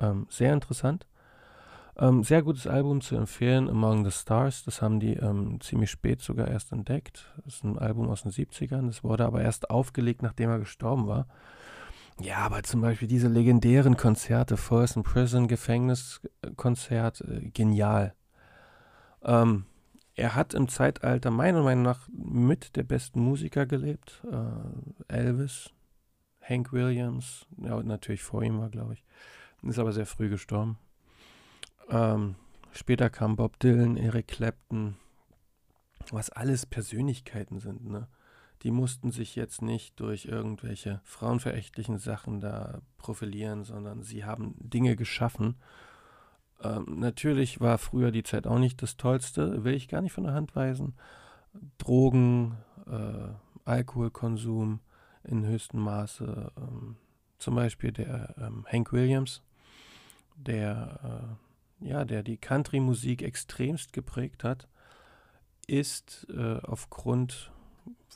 Ähm, 0.00 0.26
sehr 0.30 0.54
interessant. 0.54 1.06
Ähm, 1.98 2.24
sehr 2.24 2.42
gutes 2.42 2.66
Album 2.66 3.02
zu 3.02 3.16
empfehlen, 3.16 3.68
Among 3.68 4.02
the 4.04 4.10
Stars. 4.10 4.64
Das 4.64 4.80
haben 4.80 4.98
die 4.98 5.12
ähm, 5.12 5.60
ziemlich 5.60 5.90
spät 5.90 6.22
sogar 6.22 6.48
erst 6.48 6.72
entdeckt. 6.72 7.32
Das 7.44 7.56
ist 7.56 7.64
ein 7.64 7.78
Album 7.78 8.08
aus 8.08 8.22
den 8.22 8.32
70ern. 8.32 8.86
Das 8.86 9.04
wurde 9.04 9.26
aber 9.26 9.42
erst 9.42 9.68
aufgelegt, 9.68 10.22
nachdem 10.22 10.48
er 10.48 10.58
gestorben 10.58 11.06
war. 11.06 11.26
Ja, 12.18 12.38
aber 12.38 12.62
zum 12.62 12.80
Beispiel 12.80 13.08
diese 13.08 13.28
legendären 13.28 13.98
Konzerte, 13.98 14.56
Forest 14.56 14.96
in 14.96 15.02
Prison, 15.02 15.48
Gefängniskonzert, 15.48 17.20
äh, 17.20 17.50
genial. 17.50 18.14
Ähm, 19.26 19.66
er 20.14 20.34
hat 20.34 20.54
im 20.54 20.68
Zeitalter 20.68 21.30
meiner 21.30 21.62
Meinung 21.62 21.84
nach 21.84 22.08
mit 22.08 22.76
der 22.76 22.84
besten 22.84 23.20
Musiker 23.20 23.66
gelebt. 23.66 24.22
Äh, 24.30 25.14
Elvis, 25.14 25.70
Hank 26.40 26.72
Williams, 26.72 27.46
ja, 27.58 27.82
natürlich 27.82 28.22
vor 28.22 28.42
ihm 28.42 28.58
war, 28.58 28.70
glaube 28.70 28.94
ich. 28.94 29.04
Ist 29.62 29.78
aber 29.78 29.92
sehr 29.92 30.06
früh 30.06 30.28
gestorben. 30.30 30.78
Ähm, 31.90 32.36
später 32.72 33.10
kam 33.10 33.36
Bob 33.36 33.58
Dylan, 33.58 33.96
Eric 33.96 34.28
Clapton, 34.28 34.96
was 36.10 36.30
alles 36.30 36.64
Persönlichkeiten 36.66 37.58
sind, 37.58 37.84
ne? 37.86 38.08
Die 38.62 38.70
mussten 38.70 39.10
sich 39.10 39.36
jetzt 39.36 39.60
nicht 39.60 40.00
durch 40.00 40.24
irgendwelche 40.24 41.02
frauenverächtlichen 41.04 41.98
Sachen 41.98 42.40
da 42.40 42.80
profilieren, 42.96 43.64
sondern 43.64 44.02
sie 44.02 44.24
haben 44.24 44.54
Dinge 44.58 44.96
geschaffen 44.96 45.56
ähm, 46.62 46.98
natürlich 46.98 47.60
war 47.60 47.78
früher 47.78 48.10
die 48.10 48.22
Zeit 48.22 48.46
auch 48.46 48.58
nicht 48.58 48.82
das 48.82 48.96
Tollste, 48.96 49.64
will 49.64 49.74
ich 49.74 49.88
gar 49.88 50.00
nicht 50.00 50.12
von 50.12 50.24
der 50.24 50.34
Hand 50.34 50.56
weisen. 50.56 50.94
Drogen, 51.78 52.56
äh, 52.86 53.28
Alkoholkonsum 53.64 54.80
in 55.24 55.44
höchstem 55.44 55.80
Maße. 55.80 56.52
Ähm, 56.56 56.96
zum 57.38 57.54
Beispiel 57.54 57.92
der 57.92 58.34
ähm, 58.38 58.64
Hank 58.70 58.92
Williams, 58.92 59.42
der, 60.36 61.36
äh, 61.82 61.88
ja, 61.88 62.04
der 62.04 62.22
die 62.22 62.38
Country-Musik 62.38 63.22
extremst 63.22 63.92
geprägt 63.92 64.44
hat, 64.44 64.68
ist 65.66 66.26
äh, 66.30 66.58
aufgrund, 66.62 67.52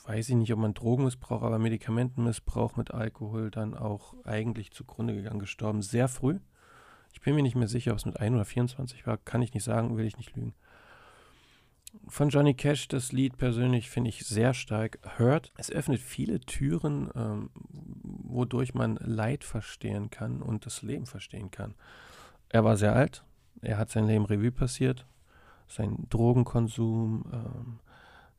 weiß 0.05 0.29
ich 0.29 0.35
nicht, 0.35 0.53
ob 0.53 0.59
man 0.59 0.73
Drogenmissbrauch, 0.73 1.43
aber 1.43 1.59
Medikamentenmissbrauch 1.59 2.75
mit 2.77 2.91
Alkohol 2.91 3.51
dann 3.51 3.75
auch 3.75 4.15
eigentlich 4.23 4.71
zugrunde 4.71 5.13
gegangen, 5.13 5.39
gestorben, 5.39 5.81
sehr 5.81 6.07
früh. 6.07 6.39
Ich 7.13 7.21
bin 7.21 7.35
mir 7.35 7.43
nicht 7.43 7.55
mehr 7.55 7.67
sicher, 7.67 7.91
ob 7.91 7.97
es 7.97 8.05
mit 8.05 8.19
1 8.19 8.33
oder 8.33 8.45
24 8.45 9.05
war. 9.05 9.17
Kann 9.17 9.41
ich 9.41 9.53
nicht 9.53 9.63
sagen, 9.63 9.97
will 9.97 10.05
ich 10.05 10.17
nicht 10.17 10.35
lügen. 10.35 10.53
Von 12.07 12.29
Johnny 12.29 12.53
Cash 12.53 12.87
das 12.87 13.11
Lied 13.11 13.37
persönlich 13.37 13.89
finde 13.89 14.09
ich 14.09 14.25
sehr 14.25 14.53
stark. 14.53 14.99
Hört, 15.17 15.51
es 15.57 15.69
öffnet 15.69 15.99
viele 15.99 16.39
Türen, 16.39 17.09
ähm, 17.15 17.49
wodurch 18.03 18.73
man 18.73 18.95
Leid 19.01 19.43
verstehen 19.43 20.09
kann 20.09 20.41
und 20.41 20.65
das 20.65 20.81
Leben 20.83 21.05
verstehen 21.05 21.51
kann. 21.51 21.75
Er 22.47 22.63
war 22.63 22.77
sehr 22.77 22.95
alt, 22.95 23.25
er 23.61 23.77
hat 23.77 23.89
sein 23.89 24.07
Leben 24.07 24.25
Revue 24.25 24.51
passiert, 24.51 25.05
sein 25.67 26.07
Drogenkonsum, 26.09 27.25
ähm, 27.33 27.79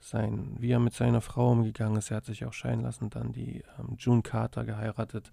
sein, 0.01 0.57
wie 0.59 0.73
er 0.73 0.81
mit 0.81 0.95
seiner 0.95 1.21
Frau 1.21 1.53
umgegangen 1.53 1.97
ist. 1.97 2.11
Er 2.11 2.19
hat 2.19 2.25
sich 2.25 2.45
auch 2.45 2.53
scheiden 2.53 2.83
lassen, 2.83 3.11
dann 3.11 3.33
die 3.33 3.63
ähm, 3.79 3.97
June 3.99 4.23
Carter 4.23 4.65
geheiratet 4.65 5.31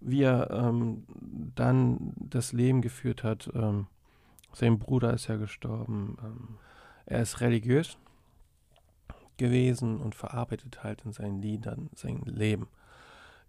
wie 0.00 0.22
er 0.22 0.50
ähm, 0.50 1.04
dann 1.54 2.12
das 2.16 2.52
Leben 2.52 2.82
geführt 2.82 3.24
hat, 3.24 3.50
ähm, 3.54 3.86
Sein 4.52 4.78
Bruder 4.78 5.12
ist 5.12 5.28
ja 5.28 5.36
gestorben. 5.36 6.16
Ähm, 6.22 6.58
er 7.06 7.22
ist 7.22 7.40
religiös 7.40 7.98
gewesen 9.36 10.00
und 10.00 10.14
verarbeitet 10.14 10.82
halt 10.82 11.04
in 11.04 11.12
seinen 11.12 11.40
Liedern 11.40 11.90
sein 11.94 12.22
Leben. 12.24 12.68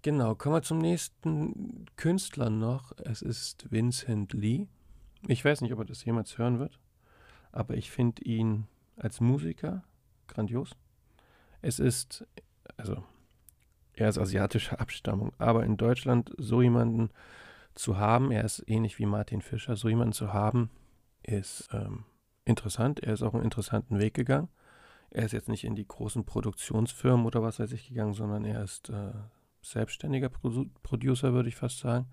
Genau, 0.02 0.36
kommen 0.36 0.56
wir 0.56 0.62
zum 0.62 0.78
nächsten 0.78 1.86
Künstler 1.98 2.50
noch. 2.50 2.94
Es 3.00 3.22
ist 3.22 3.70
Vincent 3.72 4.34
Lee. 4.34 4.68
Ich 5.28 5.44
weiß 5.44 5.62
nicht, 5.62 5.74
ob 5.74 5.80
er 5.80 5.86
das 5.86 6.06
jemals 6.06 6.38
hören 6.38 6.60
wird, 6.60 6.80
aber 7.52 7.76
ich 7.76 7.92
finde 7.92 8.22
ihn 8.24 8.68
als 8.96 9.20
Musiker 9.20 9.84
grandios. 10.28 10.72
Es 11.62 11.80
ist, 11.80 12.26
also, 12.78 13.04
er 14.00 14.10
ist 14.10 14.18
asiatischer 14.18 14.80
Abstammung, 14.80 15.34
aber 15.38 15.66
in 15.66 15.78
Deutschland 15.78 16.32
so 16.38 16.62
jemanden 16.62 17.10
zu 17.76 17.98
haben, 17.98 18.32
er 18.32 18.44
ist 18.44 18.64
ähnlich 18.68 18.98
wie 19.00 19.06
Martin 19.06 19.42
Fischer, 19.42 19.76
so 19.76 19.90
jemanden 19.90 20.14
zu 20.14 20.34
haben, 20.34 20.70
ist 21.24 21.70
ähm, 21.74 22.06
interessant. 22.46 23.02
Er 23.02 23.14
ist 23.14 23.24
auch 23.24 23.34
einen 23.34 23.44
interessanten 23.44 24.00
Weg 24.00 24.14
gegangen. 24.14 24.50
Er 25.12 25.26
ist 25.26 25.34
jetzt 25.34 25.50
nicht 25.50 25.64
in 25.64 25.76
die 25.76 25.88
großen 25.88 26.26
Produktionsfirmen 26.26 27.26
oder 27.26 27.42
was 27.42 27.60
weiß 27.60 27.72
ich 27.74 27.90
gegangen, 27.90 28.14
sondern 28.14 28.46
er 28.46 28.64
ist 28.64 28.90
äh, 28.90 29.12
selbstständiger 29.62 30.30
Pro 30.30 30.66
Producer, 30.82 31.34
würde 31.34 31.50
ich 31.50 31.56
fast 31.56 31.80
sagen. 31.80 32.08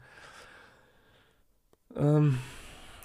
Ähm, 1.94 2.38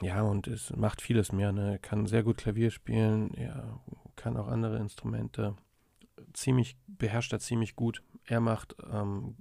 ja, 0.02 0.24
und 0.24 0.48
es 0.48 0.76
macht 0.76 1.02
vieles 1.02 1.32
mehr. 1.32 1.52
Ne? 1.52 1.74
Er 1.74 1.80
kann 1.80 2.08
sehr 2.08 2.24
gut 2.24 2.38
Klavier 2.38 2.72
spielen, 2.72 3.34
er 3.36 3.80
kann 4.16 4.38
auch 4.38 4.48
andere 4.48 4.78
Instrumente. 4.78 5.56
Ziemlich, 6.34 6.78
beherrscht 6.88 7.34
er 7.34 7.40
ziemlich 7.40 7.76
gut. 7.76 8.02
Er 8.26 8.40
macht 8.40 8.76
ähm, 8.92 9.36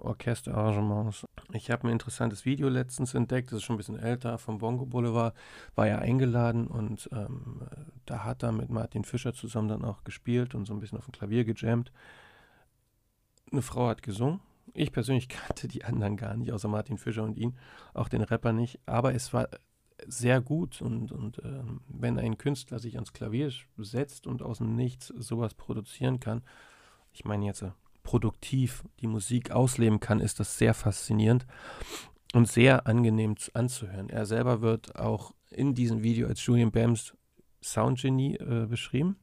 Orchesterarrangements. 0.00 1.26
Ich 1.52 1.70
habe 1.70 1.88
ein 1.88 1.92
interessantes 1.92 2.44
Video 2.44 2.68
letztens 2.68 3.14
entdeckt, 3.14 3.50
das 3.50 3.58
ist 3.58 3.64
schon 3.64 3.74
ein 3.74 3.78
bisschen 3.78 3.98
älter, 3.98 4.38
vom 4.38 4.58
Bongo 4.58 4.86
Boulevard, 4.86 5.34
war 5.74 5.88
er 5.88 6.00
eingeladen 6.00 6.66
und 6.68 7.08
ähm, 7.12 7.62
da 8.06 8.24
hat 8.24 8.42
er 8.42 8.52
mit 8.52 8.70
Martin 8.70 9.04
Fischer 9.04 9.34
zusammen 9.34 9.68
dann 9.68 9.84
auch 9.84 10.04
gespielt 10.04 10.54
und 10.54 10.64
so 10.66 10.72
ein 10.72 10.80
bisschen 10.80 10.98
auf 10.98 11.06
dem 11.06 11.12
Klavier 11.12 11.44
gejammt. 11.44 11.92
Eine 13.50 13.62
Frau 13.62 13.88
hat 13.88 14.02
gesungen. 14.02 14.40
Ich 14.74 14.92
persönlich 14.92 15.28
kannte 15.28 15.66
die 15.66 15.84
anderen 15.84 16.16
gar 16.16 16.36
nicht, 16.36 16.52
außer 16.52 16.68
Martin 16.68 16.98
Fischer 16.98 17.24
und 17.24 17.36
ihn, 17.36 17.56
auch 17.94 18.08
den 18.08 18.22
Rapper 18.22 18.52
nicht, 18.52 18.78
aber 18.86 19.12
es 19.12 19.32
war 19.32 19.48
sehr 20.06 20.40
gut 20.40 20.80
und, 20.80 21.12
und 21.12 21.40
äh, 21.40 21.62
wenn 21.88 22.18
ein 22.18 22.38
Künstler 22.38 22.78
sich 22.78 22.94
ans 22.94 23.12
Klavier 23.12 23.52
setzt 23.76 24.26
und 24.26 24.40
aus 24.40 24.58
dem 24.58 24.76
Nichts 24.76 25.08
sowas 25.08 25.52
produzieren 25.54 26.20
kann, 26.20 26.42
ich 27.12 27.24
meine 27.24 27.44
jetzt 27.44 27.62
äh, 27.62 27.72
produktiv 28.02 28.84
die 29.00 29.06
Musik 29.06 29.50
ausleben 29.50 30.00
kann, 30.00 30.20
ist 30.20 30.40
das 30.40 30.58
sehr 30.58 30.74
faszinierend 30.74 31.46
und 32.34 32.48
sehr 32.48 32.86
angenehm 32.86 33.34
anzuhören. 33.54 34.08
Er 34.08 34.26
selber 34.26 34.60
wird 34.62 34.96
auch 34.96 35.34
in 35.50 35.74
diesem 35.74 36.02
Video 36.02 36.28
als 36.28 36.44
Julian 36.44 36.70
Bams 36.70 37.14
Soundgenie 37.62 38.36
äh, 38.36 38.66
beschrieben. 38.66 39.16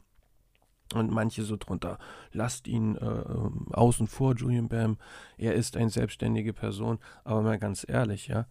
Und 0.93 1.12
manche 1.12 1.43
so 1.43 1.57
drunter, 1.57 1.98
lasst 2.31 2.65
ihn 2.67 2.96
äh, 2.96 3.05
ähm, 3.05 3.67
außen 3.74 4.07
vor, 4.07 4.36
Julian 4.36 4.69
Bam. 4.69 4.98
Er 5.38 5.53
ist 5.53 5.75
eine 5.75 5.89
selbstständige 5.89 6.53
Person. 6.53 7.00
Aber 7.25 7.41
mal 7.41 7.60
ganz 7.60 7.86
ehrlich, 7.86 8.27
ja, 8.27 8.48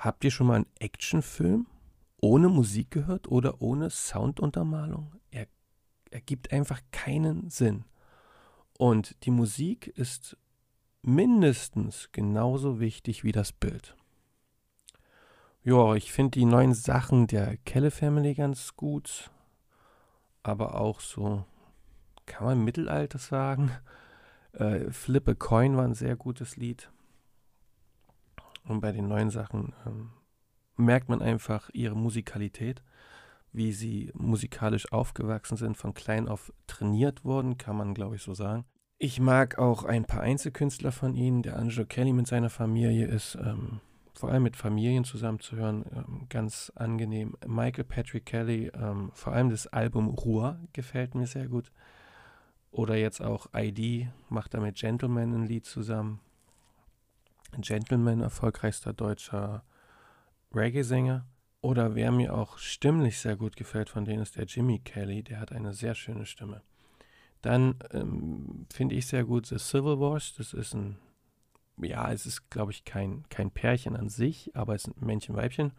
Habt 0.00 0.24
ihr 0.24 0.30
schon 0.30 0.46
mal 0.46 0.54
einen 0.54 0.66
Actionfilm 0.78 1.66
ohne 2.22 2.48
Musik 2.48 2.90
gehört 2.90 3.28
oder 3.28 3.60
ohne 3.60 3.90
Sounduntermalung? 3.90 5.12
Er 5.30 5.46
ergibt 6.10 6.54
einfach 6.54 6.80
keinen 6.90 7.50
Sinn. 7.50 7.84
Und 8.80 9.26
die 9.26 9.30
Musik 9.30 9.88
ist 9.88 10.38
mindestens 11.02 12.08
genauso 12.12 12.80
wichtig 12.80 13.24
wie 13.24 13.30
das 13.30 13.52
Bild. 13.52 13.94
Ja, 15.62 15.94
ich 15.96 16.10
finde 16.10 16.30
die 16.38 16.46
neuen 16.46 16.72
Sachen 16.72 17.26
der 17.26 17.58
Kelle 17.58 17.90
Family 17.90 18.32
ganz 18.32 18.76
gut, 18.76 19.30
aber 20.42 20.80
auch 20.80 21.00
so, 21.00 21.44
kann 22.24 22.46
man 22.46 22.64
Mittelalter 22.64 23.18
sagen. 23.18 23.70
Äh, 24.54 24.90
Flip 24.90 25.28
a 25.28 25.34
Coin 25.34 25.76
war 25.76 25.84
ein 25.84 25.92
sehr 25.92 26.16
gutes 26.16 26.56
Lied. 26.56 26.90
Und 28.64 28.80
bei 28.80 28.92
den 28.92 29.08
neuen 29.08 29.28
Sachen 29.28 29.74
ähm, 29.84 30.10
merkt 30.76 31.10
man 31.10 31.20
einfach 31.20 31.68
ihre 31.74 31.96
Musikalität, 31.96 32.82
wie 33.52 33.72
sie 33.72 34.10
musikalisch 34.14 34.90
aufgewachsen 34.90 35.58
sind, 35.58 35.76
von 35.76 35.92
klein 35.92 36.28
auf 36.28 36.50
trainiert 36.66 37.26
wurden, 37.26 37.58
kann 37.58 37.76
man 37.76 37.92
glaube 37.92 38.16
ich 38.16 38.22
so 38.22 38.32
sagen. 38.32 38.64
Ich 39.02 39.18
mag 39.18 39.56
auch 39.56 39.84
ein 39.84 40.04
paar 40.04 40.20
Einzelkünstler 40.20 40.92
von 40.92 41.14
ihnen. 41.14 41.42
Der 41.42 41.56
Angelo 41.56 41.86
Kelly 41.86 42.12
mit 42.12 42.26
seiner 42.26 42.50
Familie 42.50 43.06
ist 43.06 43.34
ähm, 43.34 43.80
vor 44.12 44.30
allem 44.30 44.42
mit 44.42 44.56
Familien 44.56 45.04
zusammenzuhören 45.04 45.86
ähm, 45.96 46.26
ganz 46.28 46.70
angenehm. 46.74 47.34
Michael 47.46 47.84
Patrick 47.84 48.26
Kelly, 48.26 48.70
ähm, 48.74 49.10
vor 49.14 49.32
allem 49.32 49.48
das 49.48 49.66
Album 49.66 50.10
Ruhr 50.10 50.60
gefällt 50.74 51.14
mir 51.14 51.26
sehr 51.26 51.48
gut. 51.48 51.72
Oder 52.72 52.94
jetzt 52.94 53.22
auch 53.22 53.46
ID 53.54 54.08
macht 54.28 54.52
er 54.52 54.60
mit 54.60 54.76
Gentleman 54.76 55.32
ein 55.32 55.46
Lied 55.46 55.64
zusammen. 55.64 56.20
Gentleman, 57.56 58.20
erfolgreichster 58.20 58.92
deutscher 58.92 59.64
Reggae-Sänger. 60.54 61.26
Oder 61.62 61.94
wer 61.94 62.12
mir 62.12 62.34
auch 62.34 62.58
stimmlich 62.58 63.18
sehr 63.18 63.36
gut 63.36 63.56
gefällt 63.56 63.88
von 63.88 64.04
denen 64.04 64.20
ist 64.20 64.36
der 64.36 64.44
Jimmy 64.44 64.78
Kelly, 64.78 65.22
der 65.22 65.40
hat 65.40 65.52
eine 65.52 65.72
sehr 65.72 65.94
schöne 65.94 66.26
Stimme. 66.26 66.60
Dann 67.42 67.76
ähm, 67.92 68.66
finde 68.72 68.94
ich 68.94 69.06
sehr 69.06 69.24
gut 69.24 69.46
The 69.46 69.58
Civil 69.58 69.98
Wars, 69.98 70.34
das 70.36 70.52
ist 70.52 70.74
ein, 70.74 70.96
ja, 71.78 72.10
es 72.12 72.26
ist 72.26 72.50
glaube 72.50 72.72
ich 72.72 72.84
kein, 72.84 73.24
kein 73.30 73.50
Pärchen 73.50 73.96
an 73.96 74.08
sich, 74.08 74.54
aber 74.54 74.74
es 74.74 74.82
sind 74.82 75.00
Männchen-Weibchen, 75.00 75.72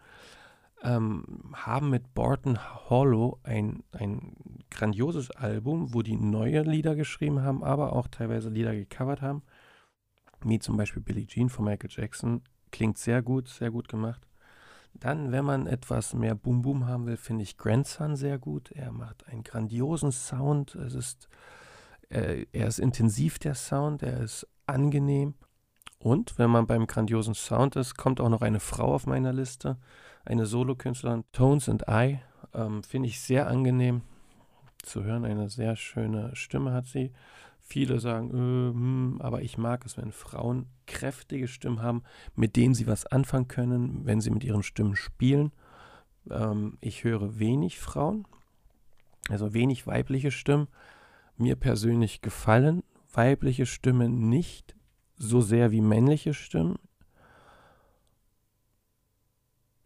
ähm, 0.84 1.54
haben 1.54 1.91
mit 1.91 2.13
Barton 2.15 2.58
Hollow 2.89 3.39
ein, 3.43 3.84
ein 3.91 4.36
grandioses 4.71 5.30
Album, 5.32 5.93
wo 5.93 6.02
die 6.02 6.15
neue 6.15 6.63
Lieder 6.63 6.95
geschrieben 6.95 7.43
haben, 7.43 7.63
aber 7.63 7.93
auch 7.93 8.08
teilweise 8.08 8.50
Lieder 8.50 8.74
gecovert 8.74 9.21
haben 9.21 9.43
wie 10.43 10.60
zum 10.60 10.78
Beispiel 10.78 11.02
Billie 11.02 11.28
Jean 11.28 11.50
von 11.50 11.65
Michael 11.65 11.89
Jackson. 11.91 12.41
Klingt 12.71 12.97
sehr 12.97 13.21
gut, 13.21 13.47
sehr 13.47 13.71
gut 13.71 13.88
gemacht. 13.88 14.28
Dann, 14.93 15.32
wenn 15.32 15.45
man 15.45 15.67
etwas 15.67 16.13
mehr 16.13 16.36
Boom 16.36 16.62
Boom 16.62 16.88
haben 16.88 17.06
will, 17.06 17.17
finde 17.17 17.43
ich 17.43 17.58
Grandson 17.58 18.15
sehr 18.15 18.38
gut. 18.38 18.71
Er 18.71 18.91
macht 18.91 19.27
einen 19.27 19.43
grandiosen 19.43 20.12
Sound. 20.12 20.75
Es 20.75 20.93
ist, 20.93 21.27
äh, 22.10 22.45
er 22.51 22.67
ist 22.67 22.80
intensiv, 22.80 23.39
der 23.39 23.56
Sound. 23.56 24.04
Er 24.04 24.19
ist 24.19 24.47
angenehm. 24.67 25.34
Und 25.99 26.38
wenn 26.38 26.49
man 26.49 26.67
beim 26.67 26.88
grandiosen 26.88 27.36
Sound 27.36 27.75
ist, 27.75 27.95
kommt 27.95 28.19
auch 28.19 28.30
noch 28.30 28.41
eine 28.41 28.60
Frau 28.60 28.93
auf 28.93 29.08
meiner 29.08 29.34
Liste. 29.34 29.77
Eine 30.25 30.45
Solokünstlerin, 30.45 31.23
Tones 31.32 31.69
and 31.69 31.86
I. 31.89 32.19
Ähm, 32.54 32.84
finde 32.84 33.08
ich 33.08 33.21
sehr 33.21 33.47
angenehm 33.47 34.01
zu 34.84 35.04
hören. 35.04 35.25
Eine 35.25 35.49
sehr 35.49 35.75
schöne 35.75 36.36
Stimme 36.36 36.73
hat 36.73 36.86
sie. 36.86 37.12
Viele 37.71 38.01
sagen, 38.01 38.31
äh, 38.31 38.73
hm, 38.73 39.21
aber 39.21 39.43
ich 39.43 39.57
mag 39.57 39.86
es, 39.86 39.95
wenn 39.95 40.12
Frauen 40.12 40.65
kräftige 40.88 41.47
Stimmen 41.47 41.81
haben, 41.81 42.03
mit 42.36 42.57
denen 42.57 42.73
sie 42.73 42.86
was 42.86 43.05
anfangen 43.05 43.47
können, 43.47 44.05
wenn 44.05 44.19
sie 44.19 44.29
mit 44.29 44.43
ihren 44.43 44.62
Stimmen 44.62 44.97
spielen. 44.97 45.53
Ähm, 46.29 46.77
ich 46.81 47.05
höre 47.05 47.39
wenig 47.39 47.79
Frauen, 47.79 48.27
also 49.29 49.53
wenig 49.53 49.88
weibliche 49.88 50.31
Stimmen. 50.31 50.67
Mir 51.38 51.55
persönlich 51.55 52.19
gefallen 52.19 52.84
weibliche 53.13 53.65
Stimmen 53.65 54.27
nicht 54.27 54.75
so 55.15 55.39
sehr 55.39 55.71
wie 55.71 55.79
männliche 55.79 56.34
Stimmen. 56.34 56.75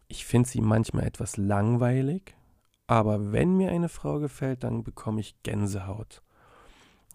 Ich 0.08 0.26
finde 0.26 0.50
sie 0.50 0.62
manchmal 0.62 1.06
etwas 1.06 1.38
langweilig, 1.38 2.36
aber 2.88 3.32
wenn 3.32 3.56
mir 3.58 3.69
eine 3.69 3.89
Frau 3.89 4.17
gefällt, 4.17 4.63
dann 4.63 4.84
bekomme 4.84 5.21
ich 5.21 5.36
Gänsehaut. 5.43 6.24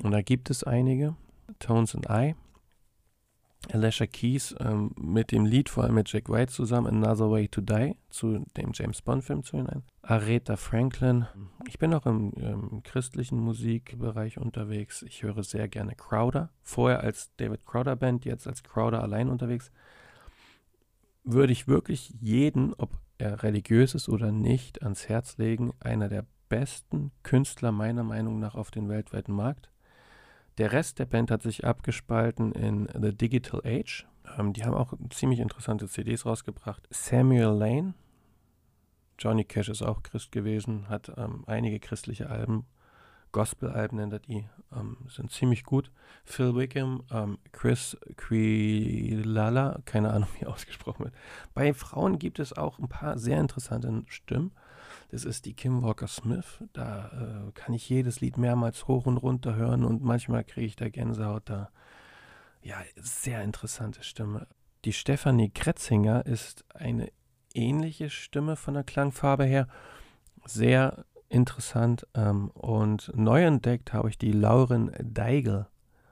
Und 0.02 0.12
da 0.12 0.22
gibt 0.22 0.50
es 0.50 0.64
einige. 0.64 1.16
Tones 1.58 1.94
and 1.94 2.06
I. 2.08 2.34
Alicia 3.72 4.06
Keys 4.06 4.54
ähm, 4.58 4.92
mit 4.96 5.32
dem 5.32 5.44
Lied, 5.44 5.68
vor 5.68 5.84
allem 5.84 5.94
mit 5.94 6.10
Jack 6.10 6.30
White 6.30 6.52
zusammen, 6.52 6.86
Another 6.86 7.30
Way 7.30 7.48
to 7.48 7.60
Die, 7.60 7.94
zu 8.08 8.44
dem 8.56 8.72
James 8.72 9.02
Bond-Film 9.02 9.42
zu 9.42 9.58
hinein. 9.58 9.82
Aretha 10.02 10.56
Franklin. 10.56 11.26
Ich 11.68 11.78
bin 11.78 11.92
auch 11.92 12.06
im, 12.06 12.32
im, 12.32 12.82
christlichen 12.82 13.38
Musikbereich 13.38 14.38
unterwegs. 14.38 15.02
Ich 15.02 15.22
höre 15.22 15.42
sehr 15.42 15.68
gerne 15.68 15.94
Crowder. 15.94 16.50
Vorher 16.62 17.00
als 17.00 17.30
David 17.36 17.66
Crowder 17.66 17.96
Band, 17.96 18.24
jetzt 18.24 18.46
als 18.46 18.62
Crowder 18.62 19.02
allein 19.02 19.28
unterwegs. 19.28 19.70
Würde 21.22 21.52
ich 21.52 21.68
wirklich 21.68 22.14
jeden, 22.18 22.72
ob 22.74 22.90
er 23.18 23.42
religiös 23.42 23.94
ist 23.94 24.08
oder 24.08 24.32
nicht, 24.32 24.82
ans 24.82 25.08
Herz 25.08 25.36
legen. 25.36 25.74
Einer 25.80 26.08
der 26.08 26.24
besten 26.48 27.12
Künstler 27.22 27.72
meiner 27.72 28.02
Meinung 28.02 28.40
nach 28.40 28.54
auf 28.54 28.70
dem 28.70 28.88
weltweiten 28.88 29.32
Markt. 29.32 29.69
Der 30.58 30.72
Rest 30.72 30.98
der 30.98 31.06
Band 31.06 31.30
hat 31.30 31.42
sich 31.42 31.64
abgespalten 31.64 32.52
in 32.52 32.88
The 33.00 33.16
Digital 33.16 33.62
Age. 33.64 34.06
Ähm, 34.38 34.52
die 34.52 34.64
haben 34.64 34.74
auch 34.74 34.92
ziemlich 35.10 35.40
interessante 35.40 35.88
CDs 35.88 36.26
rausgebracht. 36.26 36.86
Samuel 36.90 37.56
Lane, 37.56 37.94
Johnny 39.18 39.44
Cash 39.44 39.68
ist 39.68 39.82
auch 39.82 40.02
Christ 40.02 40.32
gewesen, 40.32 40.88
hat 40.88 41.12
ähm, 41.16 41.44
einige 41.46 41.78
christliche 41.78 42.30
Alben, 42.30 42.66
Gospel-Alben 43.32 43.98
nennt 43.98 44.12
er 44.12 44.18
die, 44.18 44.48
ähm, 44.74 44.96
sind 45.08 45.30
ziemlich 45.30 45.64
gut. 45.64 45.92
Phil 46.24 46.56
Wickham, 46.56 47.04
ähm, 47.12 47.38
Chris 47.52 47.96
Quilala, 48.16 49.80
keine 49.84 50.12
Ahnung, 50.12 50.28
wie 50.40 50.46
ausgesprochen 50.46 51.04
wird. 51.04 51.14
Bei 51.54 51.72
Frauen 51.72 52.18
gibt 52.18 52.38
es 52.38 52.52
auch 52.52 52.78
ein 52.78 52.88
paar 52.88 53.18
sehr 53.18 53.38
interessante 53.38 54.02
Stimmen. 54.08 54.52
Das 55.10 55.24
ist 55.24 55.44
die 55.44 55.54
Kim 55.54 55.82
Walker 55.82 56.06
Smith. 56.06 56.62
Da 56.72 57.08
äh, 57.48 57.52
kann 57.52 57.74
ich 57.74 57.88
jedes 57.88 58.20
Lied 58.20 58.38
mehrmals 58.38 58.86
hoch 58.86 59.06
und 59.06 59.16
runter 59.16 59.56
hören 59.56 59.84
und 59.84 60.02
manchmal 60.02 60.44
kriege 60.44 60.66
ich 60.66 60.76
da 60.76 60.88
Gänsehaut 60.88 61.48
da. 61.48 61.70
Ja, 62.62 62.76
sehr 62.96 63.42
interessante 63.42 64.04
Stimme. 64.04 64.46
Die 64.84 64.92
Stefanie 64.92 65.50
Kretzinger 65.50 66.24
ist 66.26 66.64
eine 66.74 67.10
ähnliche 67.54 68.08
Stimme 68.08 68.54
von 68.54 68.74
der 68.74 68.84
Klangfarbe 68.84 69.44
her. 69.44 69.66
Sehr 70.44 71.04
interessant. 71.28 72.06
Ähm, 72.14 72.50
und 72.50 73.10
neu 73.16 73.44
entdeckt 73.44 73.92
habe 73.92 74.10
ich 74.10 74.18
die 74.18 74.32
Lauren 74.32 74.92
Deigel 75.00 75.66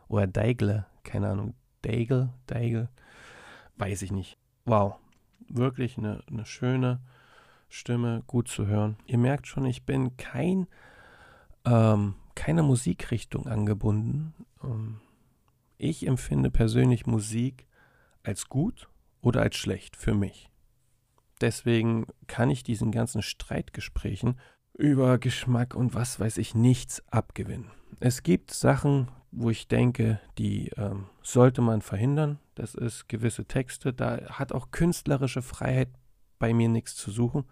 oder 0.09 0.27
Deigle, 0.27 0.87
keine 1.05 1.29
Ahnung, 1.29 1.55
Deigel, 1.83 2.31
Deigel, 2.47 2.89
weiß 3.77 4.03
ich 4.03 4.11
nicht. 4.11 4.39
Wow, 4.65 4.97
wirklich 5.49 5.99
eine, 5.99 6.23
eine 6.29 6.45
schöne 6.45 7.01
Stimme, 7.69 8.23
gut 8.27 8.49
zu 8.49 8.67
hören. 8.67 8.97
Ihr 9.07 9.19
merkt 9.19 9.47
schon, 9.47 9.65
ich 9.65 9.85
bin 9.85 10.17
kein, 10.17 10.67
ähm, 11.65 12.15
keiner 12.35 12.63
Musikrichtung 12.63 13.47
angebunden. 13.47 14.35
Ähm, 14.63 15.01
ich 15.77 16.07
empfinde 16.07 16.51
persönlich 16.51 17.07
Musik 17.07 17.67
als 18.23 18.49
gut 18.49 18.89
oder 19.21 19.43
als 19.43 19.57
schlecht 19.57 19.97
für 19.97 20.15
mich. 20.15 20.51
Deswegen 21.41 22.07
kann 22.27 22.51
ich 22.51 22.63
diesen 22.63 22.91
ganzen 22.91 23.23
Streitgesprächen 23.23 24.41
über 24.75 25.19
Geschmack 25.19 25.75
und 25.75 25.95
was 25.95 26.19
weiß 26.19 26.39
ich 26.39 26.55
nichts 26.55 27.03
abgewinnen. 27.09 27.71
Es 28.01 28.23
gibt 28.23 28.53
Sachen, 28.53 29.09
wo 29.31 29.51
ich 29.51 29.69
denke, 29.69 30.21
die 30.39 30.71
ähm, 30.77 31.07
sollte 31.23 31.61
man 31.61 31.83
verhindern. 31.83 32.39
Das 32.55 32.75
ist 32.75 33.09
gewisse 33.09 33.45
Texte. 33.45 33.93
Da 33.93 34.31
hat 34.31 34.53
auch 34.53 34.71
künstlerische 34.71 35.43
Freiheit 35.43 35.89
bei 36.39 36.55
mir 36.55 36.69
nichts 36.69 36.95
zu 36.95 37.11
suchen. 37.11 37.45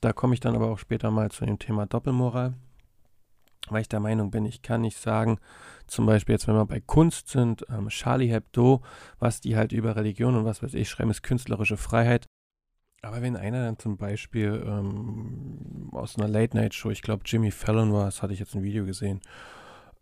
Da 0.00 0.12
komme 0.12 0.34
ich 0.34 0.40
dann 0.40 0.54
aber 0.54 0.70
auch 0.70 0.78
später 0.78 1.10
mal 1.10 1.30
zu 1.30 1.44
dem 1.44 1.58
Thema 1.58 1.86
Doppelmoral, 1.86 2.54
weil 3.68 3.80
ich 3.80 3.88
der 3.88 4.00
Meinung 4.00 4.30
bin, 4.30 4.44
ich 4.44 4.62
kann 4.62 4.82
nicht 4.82 4.98
sagen, 4.98 5.38
zum 5.86 6.06
Beispiel 6.06 6.34
jetzt, 6.34 6.46
wenn 6.46 6.54
wir 6.54 6.66
bei 6.66 6.80
Kunst 6.80 7.28
sind, 7.28 7.64
ähm, 7.68 7.88
Charlie 7.88 8.28
Hebdo, 8.28 8.82
was 9.18 9.40
die 9.40 9.56
halt 9.56 9.72
über 9.72 9.96
Religion 9.96 10.36
und 10.36 10.44
was 10.44 10.62
weiß 10.62 10.74
ich 10.74 10.88
schreiben, 10.88 11.10
ist 11.10 11.22
künstlerische 11.22 11.76
Freiheit. 11.76 12.26
Aber 13.02 13.22
wenn 13.22 13.36
einer 13.36 13.64
dann 13.64 13.78
zum 13.78 13.96
Beispiel 13.96 14.62
ähm, 14.66 15.90
aus 15.92 16.16
einer 16.16 16.28
Late-Night-Show, 16.28 16.90
ich 16.90 17.02
glaube 17.02 17.22
Jimmy 17.26 17.50
Fallon 17.50 17.92
war, 17.92 18.04
das 18.04 18.22
hatte 18.22 18.32
ich 18.32 18.40
jetzt 18.40 18.54
ein 18.54 18.62
Video 18.62 18.84
gesehen, 18.84 19.20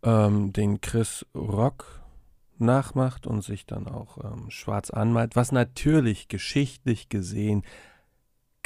ähm, 0.02 0.52
den 0.52 0.80
Chris 0.80 1.26
Rock 1.34 2.02
nachmacht 2.58 3.26
und 3.26 3.42
sich 3.42 3.66
dann 3.66 3.86
auch 3.86 4.18
ähm, 4.24 4.50
schwarz 4.50 4.90
anmalt, 4.90 5.36
was 5.36 5.52
natürlich 5.52 6.28
geschichtlich 6.28 7.08
gesehen 7.08 7.64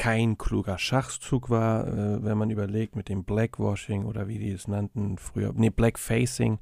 kein 0.00 0.38
kluger 0.38 0.78
Schachzug 0.78 1.50
war, 1.50 1.86
äh, 1.86 2.24
wenn 2.24 2.38
man 2.38 2.48
überlegt 2.48 2.96
mit 2.96 3.10
dem 3.10 3.22
Blackwashing 3.22 4.06
oder 4.06 4.28
wie 4.28 4.38
die 4.38 4.50
es 4.50 4.66
nannten 4.66 5.18
früher, 5.18 5.52
nee, 5.54 5.68
Blackfacing, 5.68 6.58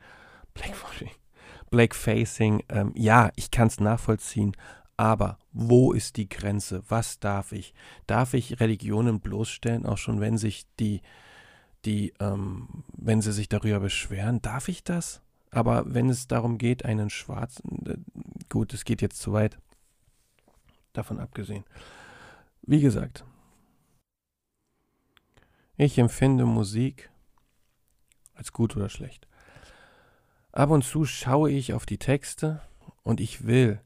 Blackwashing, 0.55 1.11
Blackfacing, 1.70 2.64
ähm, 2.68 2.90
ja, 2.96 3.31
ich 3.37 3.53
kann 3.53 3.68
es 3.68 3.79
nachvollziehen, 3.79 4.57
aber 4.96 5.38
wo 5.53 5.92
ist 5.92 6.16
die 6.16 6.29
Grenze? 6.29 6.83
Was 6.88 7.20
darf 7.20 7.53
ich? 7.53 7.74
Darf 8.09 8.35
ich 8.35 8.59
Religionen 8.59 9.20
bloßstellen, 9.20 9.87
auch 9.87 9.98
schon 9.98 10.20
wenn 10.20 10.37
sich 10.37 10.66
die, 10.81 11.01
die, 11.85 12.14
ähm, 12.18 12.83
wenn 12.96 13.20
sie 13.20 13.33
sich 13.33 13.48
darüber 13.48 13.79
beschweren? 13.79 14.42
Darf 14.42 14.66
ich 14.66 14.83
das? 14.83 15.22
Aber 15.53 15.85
wenn 15.87 16.09
es 16.09 16.27
darum 16.27 16.59
geht, 16.59 16.85
einen 16.85 17.09
Schwarzen, 17.09 17.87
äh, 17.87 17.98
gut, 18.48 18.74
es 18.74 18.85
geht 18.85 19.01
jetzt 19.01 19.20
zu 19.20 19.33
weit, 19.33 19.59
davon 20.92 21.20
abgesehen. 21.20 21.62
Wie 22.70 22.83
gesagt, 22.83 23.24
ich 25.78 25.96
empfinde 25.96 26.44
Musik 26.44 27.11
als 28.35 28.52
gut 28.52 28.76
oder 28.76 28.90
schlecht. 28.90 29.26
Ab 30.52 30.68
und 30.68 30.85
zu 30.85 31.07
schaue 31.07 31.50
ich 31.50 31.72
auf 31.72 31.87
die 31.87 31.96
Texte 31.96 32.61
und 33.02 33.20
ich 33.20 33.46
will 33.46 33.81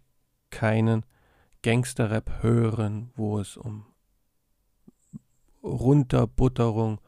keinen 0.50 1.06
Gangsterrap 1.62 2.42
hören, 2.42 3.12
wo 3.14 3.38
es 3.38 3.56
um 3.56 3.86
Runterbutterung 5.62 7.00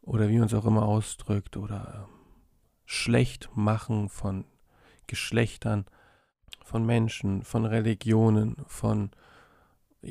oder 0.00 0.30
wie 0.30 0.38
man 0.38 0.46
es 0.46 0.54
auch 0.54 0.64
immer 0.64 0.86
ausdrückt 0.86 1.58
oder 1.58 2.08
ähm, 2.08 2.14
Schlechtmachen 2.86 4.08
von 4.08 4.46
Geschlechtern, 5.06 5.84
von 6.64 6.86
Menschen, 6.86 7.42
von 7.42 7.66
Religionen, 7.66 8.56
von 8.66 9.10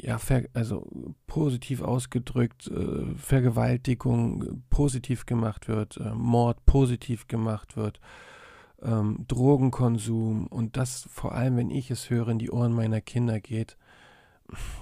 ja, 0.04 0.20
also 0.54 1.16
positiv 1.28 1.82
ausgedrückt, 1.82 2.68
äh, 2.68 3.16
Vergewaltigung 3.16 4.64
positiv 4.70 5.26
gemacht 5.26 5.68
wird, 5.68 5.98
äh, 5.98 6.14
Mord 6.14 6.66
positiv 6.66 7.28
gemacht 7.28 7.78
wird, 7.78 8.00
ähm, 8.82 9.26
Drogenkonsum 9.28 10.48
und 10.48 10.78
das 10.78 11.08
vor 11.12 11.34
allem, 11.34 11.58
wenn 11.58 11.70
ich 11.70 11.92
es 11.92 12.10
höre, 12.10 12.30
in 12.30 12.40
die 12.40 12.52
Ohren 12.52 12.74
meiner 12.74 13.02
Kinder 13.02 13.40
geht, 13.40 13.78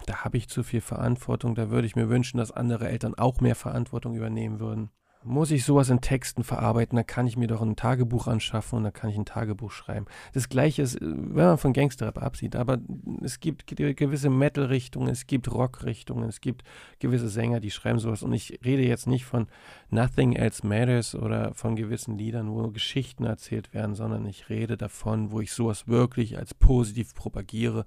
da 0.08 0.26
habe 0.26 0.38
ich 0.38 0.50
zu 0.50 0.64
viel 0.64 0.82
Verantwortung. 0.82 1.56
Da 1.56 1.70
würde 1.70 1.88
ich 1.88 1.96
mir 1.96 2.10
wünschen, 2.10 2.38
dass 2.38 2.52
andere 2.52 2.90
Eltern 2.90 3.16
auch 3.16 3.40
mehr 3.40 3.56
Verantwortung 3.56 4.16
übernehmen 4.16 4.60
würden 4.60 4.90
muss 5.24 5.52
ich 5.52 5.66
sowas 5.66 5.90
in 5.90 6.02
Texten 6.02 6.44
verarbeiten, 6.44 6.96
dann 6.96 7.06
kann 7.06 7.28
ich 7.28 7.38
mir 7.38 7.48
doch 7.48 7.62
ein 7.62 7.76
Tagebuch 7.76 8.28
anschaffen 8.28 8.78
und 8.78 8.84
dann 8.84 8.94
kann 8.94 9.10
ich 9.10 9.18
ein 9.18 9.26
Tagebuch 9.26 9.72
schreiben. 9.72 10.06
Das 10.34 10.50
gleiche 10.50 10.82
ist, 10.82 11.00
wenn 11.02 11.46
man 11.46 11.58
von 11.58 11.74
Gangsterrap 11.74 12.22
absieht, 12.22 12.56
aber 12.56 12.80
es 13.22 13.40
gibt 13.40 13.68
gewisse 13.68 14.30
Metal-Richtungen, 14.30 15.10
es 15.10 15.28
gibt 15.28 15.52
Rock-Richtungen, 15.52 16.28
es 16.28 16.42
gibt 16.42 16.64
gewisse 17.00 17.30
Sänger, 17.30 17.60
die 17.60 17.72
schreiben 17.72 18.00
sowas 18.00 18.24
und 18.24 18.34
ich 18.34 18.60
rede 18.64 18.84
jetzt 18.84 19.08
nicht 19.08 19.26
von 19.26 19.48
Nothing 19.90 20.34
Else 20.34 20.66
Matters 20.66 21.16
oder 21.16 21.54
von 21.54 21.76
gewissen 21.76 22.18
Liedern, 22.18 22.52
wo 22.52 22.70
Geschichten 22.70 23.26
erzählt 23.26 23.74
werden, 23.74 23.96
sondern 23.96 24.26
ich 24.26 24.50
rede 24.50 24.78
davon, 24.78 25.32
wo 25.32 25.42
ich 25.42 25.54
sowas 25.54 25.88
wirklich 25.88 26.38
als 26.38 26.54
positiv 26.54 27.14
propagiere 27.14 27.86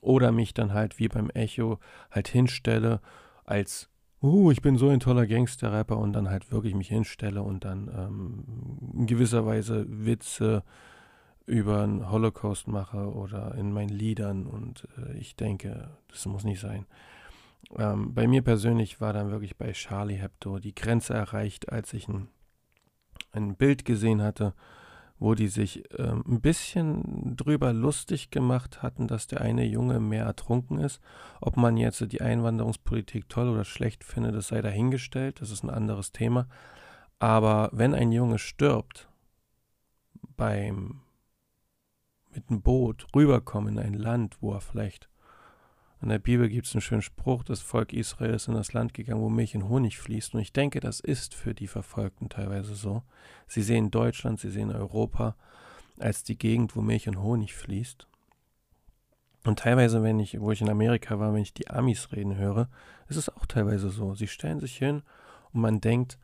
oder 0.00 0.32
mich 0.32 0.54
dann 0.54 0.72
halt 0.72 0.98
wie 0.98 1.08
beim 1.08 1.30
Echo 1.30 1.78
halt 2.10 2.28
hinstelle 2.28 3.00
als 3.44 3.88
uh, 4.22 4.50
ich 4.50 4.62
bin 4.62 4.76
so 4.76 4.88
ein 4.88 5.00
toller 5.00 5.26
Gangster-Rapper 5.26 5.96
und 5.98 6.12
dann 6.12 6.30
halt 6.30 6.50
wirklich 6.50 6.74
mich 6.74 6.88
hinstelle 6.88 7.42
und 7.42 7.64
dann 7.64 7.88
ähm, 7.94 8.44
in 8.94 9.06
gewisser 9.06 9.46
Weise 9.46 9.86
Witze 9.88 10.62
über 11.46 11.80
den 11.86 12.10
Holocaust 12.10 12.68
mache 12.68 13.12
oder 13.12 13.54
in 13.54 13.72
meinen 13.72 13.88
Liedern 13.88 14.46
und 14.46 14.86
äh, 14.98 15.16
ich 15.16 15.34
denke, 15.34 15.88
das 16.08 16.26
muss 16.26 16.44
nicht 16.44 16.60
sein. 16.60 16.86
Ähm, 17.76 18.14
bei 18.14 18.26
mir 18.26 18.42
persönlich 18.42 19.00
war 19.00 19.12
dann 19.12 19.30
wirklich 19.30 19.56
bei 19.56 19.72
Charlie 19.72 20.16
Hebdo 20.16 20.58
die 20.58 20.74
Grenze 20.74 21.14
erreicht, 21.14 21.72
als 21.72 21.92
ich 21.92 22.08
ein, 22.08 22.28
ein 23.32 23.56
Bild 23.56 23.84
gesehen 23.84 24.22
hatte, 24.22 24.54
wo 25.18 25.34
die 25.34 25.48
sich 25.48 25.84
ähm, 25.98 26.22
ein 26.26 26.40
bisschen 26.40 27.36
drüber 27.36 27.72
lustig 27.72 28.30
gemacht 28.30 28.82
hatten, 28.82 29.08
dass 29.08 29.26
der 29.26 29.40
eine 29.40 29.64
Junge 29.64 30.00
mehr 30.00 30.24
ertrunken 30.24 30.78
ist. 30.78 31.00
Ob 31.40 31.56
man 31.56 31.76
jetzt 31.76 32.12
die 32.12 32.20
Einwanderungspolitik 32.20 33.28
toll 33.28 33.48
oder 33.48 33.64
schlecht 33.64 34.04
findet, 34.04 34.34
das 34.34 34.48
sei 34.48 34.62
dahingestellt, 34.62 35.40
das 35.40 35.50
ist 35.50 35.64
ein 35.64 35.70
anderes 35.70 36.12
Thema. 36.12 36.46
Aber 37.18 37.70
wenn 37.72 37.94
ein 37.94 38.12
Junge 38.12 38.38
stirbt, 38.38 39.08
beim 40.36 41.00
mit 42.30 42.50
einem 42.50 42.62
Boot 42.62 43.06
rüberkommen 43.16 43.78
in 43.78 43.84
ein 43.84 43.94
Land, 43.94 44.36
wo 44.40 44.52
er 44.52 44.60
vielleicht 44.60 45.08
in 46.00 46.10
der 46.10 46.20
Bibel 46.20 46.48
gibt 46.48 46.66
es 46.66 46.74
einen 46.74 46.80
schönen 46.80 47.02
Spruch, 47.02 47.42
das 47.42 47.60
Volk 47.60 47.92
Israel 47.92 48.34
ist 48.34 48.46
in 48.46 48.54
das 48.54 48.72
Land 48.72 48.94
gegangen, 48.94 49.20
wo 49.20 49.28
Milch 49.28 49.56
und 49.56 49.68
Honig 49.68 49.98
fließt. 49.98 50.34
Und 50.34 50.40
ich 50.40 50.52
denke, 50.52 50.78
das 50.78 51.00
ist 51.00 51.34
für 51.34 51.54
die 51.54 51.66
Verfolgten 51.66 52.28
teilweise 52.28 52.74
so. 52.76 53.02
Sie 53.48 53.62
sehen 53.62 53.90
Deutschland, 53.90 54.38
sie 54.38 54.50
sehen 54.50 54.70
Europa 54.70 55.34
als 55.98 56.22
die 56.22 56.38
Gegend, 56.38 56.76
wo 56.76 56.82
Milch 56.82 57.08
und 57.08 57.20
Honig 57.20 57.54
fließt. 57.54 58.06
Und 59.44 59.58
teilweise, 59.58 60.02
wenn 60.02 60.20
ich, 60.20 60.40
wo 60.40 60.52
ich 60.52 60.60
in 60.60 60.68
Amerika 60.68 61.18
war, 61.18 61.34
wenn 61.34 61.42
ich 61.42 61.54
die 61.54 61.68
Amis 61.68 62.12
reden 62.12 62.36
höre, 62.36 62.68
ist 63.08 63.16
es 63.16 63.28
auch 63.28 63.46
teilweise 63.46 63.90
so. 63.90 64.14
Sie 64.14 64.28
stellen 64.28 64.60
sich 64.60 64.76
hin 64.76 65.02
und 65.52 65.62
man 65.62 65.80
denkt, 65.80 66.18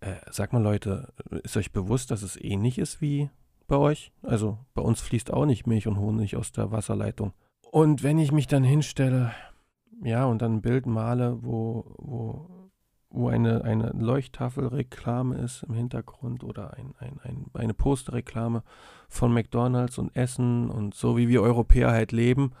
äh, 0.00 0.16
sag 0.30 0.52
mal 0.52 0.62
Leute, 0.62 1.12
ist 1.44 1.56
euch 1.56 1.72
bewusst, 1.72 2.10
dass 2.10 2.22
es 2.22 2.36
ähnlich 2.40 2.78
ist 2.78 3.00
wie 3.00 3.30
bei 3.68 3.76
euch? 3.76 4.12
Also 4.22 4.58
bei 4.74 4.82
uns 4.82 5.00
fließt 5.00 5.32
auch 5.32 5.46
nicht 5.46 5.66
Milch 5.66 5.86
und 5.86 5.98
Honig 5.98 6.36
aus 6.36 6.50
der 6.52 6.72
Wasserleitung. 6.72 7.32
Und 7.74 8.04
wenn 8.04 8.20
ich 8.20 8.30
mich 8.30 8.46
dann 8.46 8.62
hinstelle, 8.62 9.32
ja, 10.00 10.26
und 10.26 10.42
dann 10.42 10.58
ein 10.58 10.62
Bild 10.62 10.86
male, 10.86 11.42
wo, 11.42 11.84
wo, 11.98 12.70
wo 13.10 13.26
eine, 13.26 13.64
eine 13.64 13.90
Leuchttafelreklame 13.98 15.38
ist 15.38 15.64
im 15.64 15.74
Hintergrund 15.74 16.44
oder 16.44 16.74
ein, 16.74 16.94
ein, 17.00 17.18
ein, 17.24 17.46
eine 17.52 17.74
Posterreklame 17.74 18.62
von 19.08 19.34
McDonalds 19.34 19.98
und 19.98 20.14
Essen 20.14 20.70
und 20.70 20.94
so 20.94 21.16
wie 21.16 21.26
wir 21.26 21.42
Europäer 21.42 21.90
halt 21.90 22.12
leben 22.12 22.52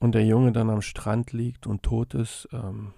und 0.00 0.14
der 0.14 0.26
Junge 0.26 0.52
dann 0.52 0.68
am 0.68 0.82
Strand 0.82 1.32
liegt 1.32 1.66
und 1.66 1.82
tot 1.82 2.12
ist, 2.12 2.46
ähm, 2.52 2.92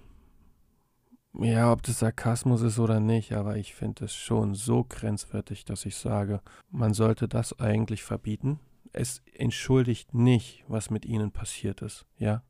ja, 1.35 1.71
ob 1.71 1.85
das 1.85 2.01
Sarkasmus 2.01 2.63
ist 2.63 2.81
oder 2.81 2.99
nicht, 2.99 3.33
aber 3.33 3.59
ich 3.59 3.77
finde 3.77 4.07
es 4.07 4.15
schon 4.17 4.57
so 4.57 4.83
grenzwertig, 4.83 5.65
dass 5.65 5.87
ich 5.87 5.95
sage, 5.95 6.41
man 6.69 6.95
sollte 6.95 7.29
das 7.29 7.61
eigentlich 7.61 8.03
verbieten 8.03 8.59
es 8.99 9.23
entschuldigt 9.33 10.13
nicht, 10.13 10.65
was 10.67 10.91
mit 10.91 11.05
ihnen 11.05 11.31
passiert 11.31 11.83
ist, 11.83 12.05
ja. 12.17 12.43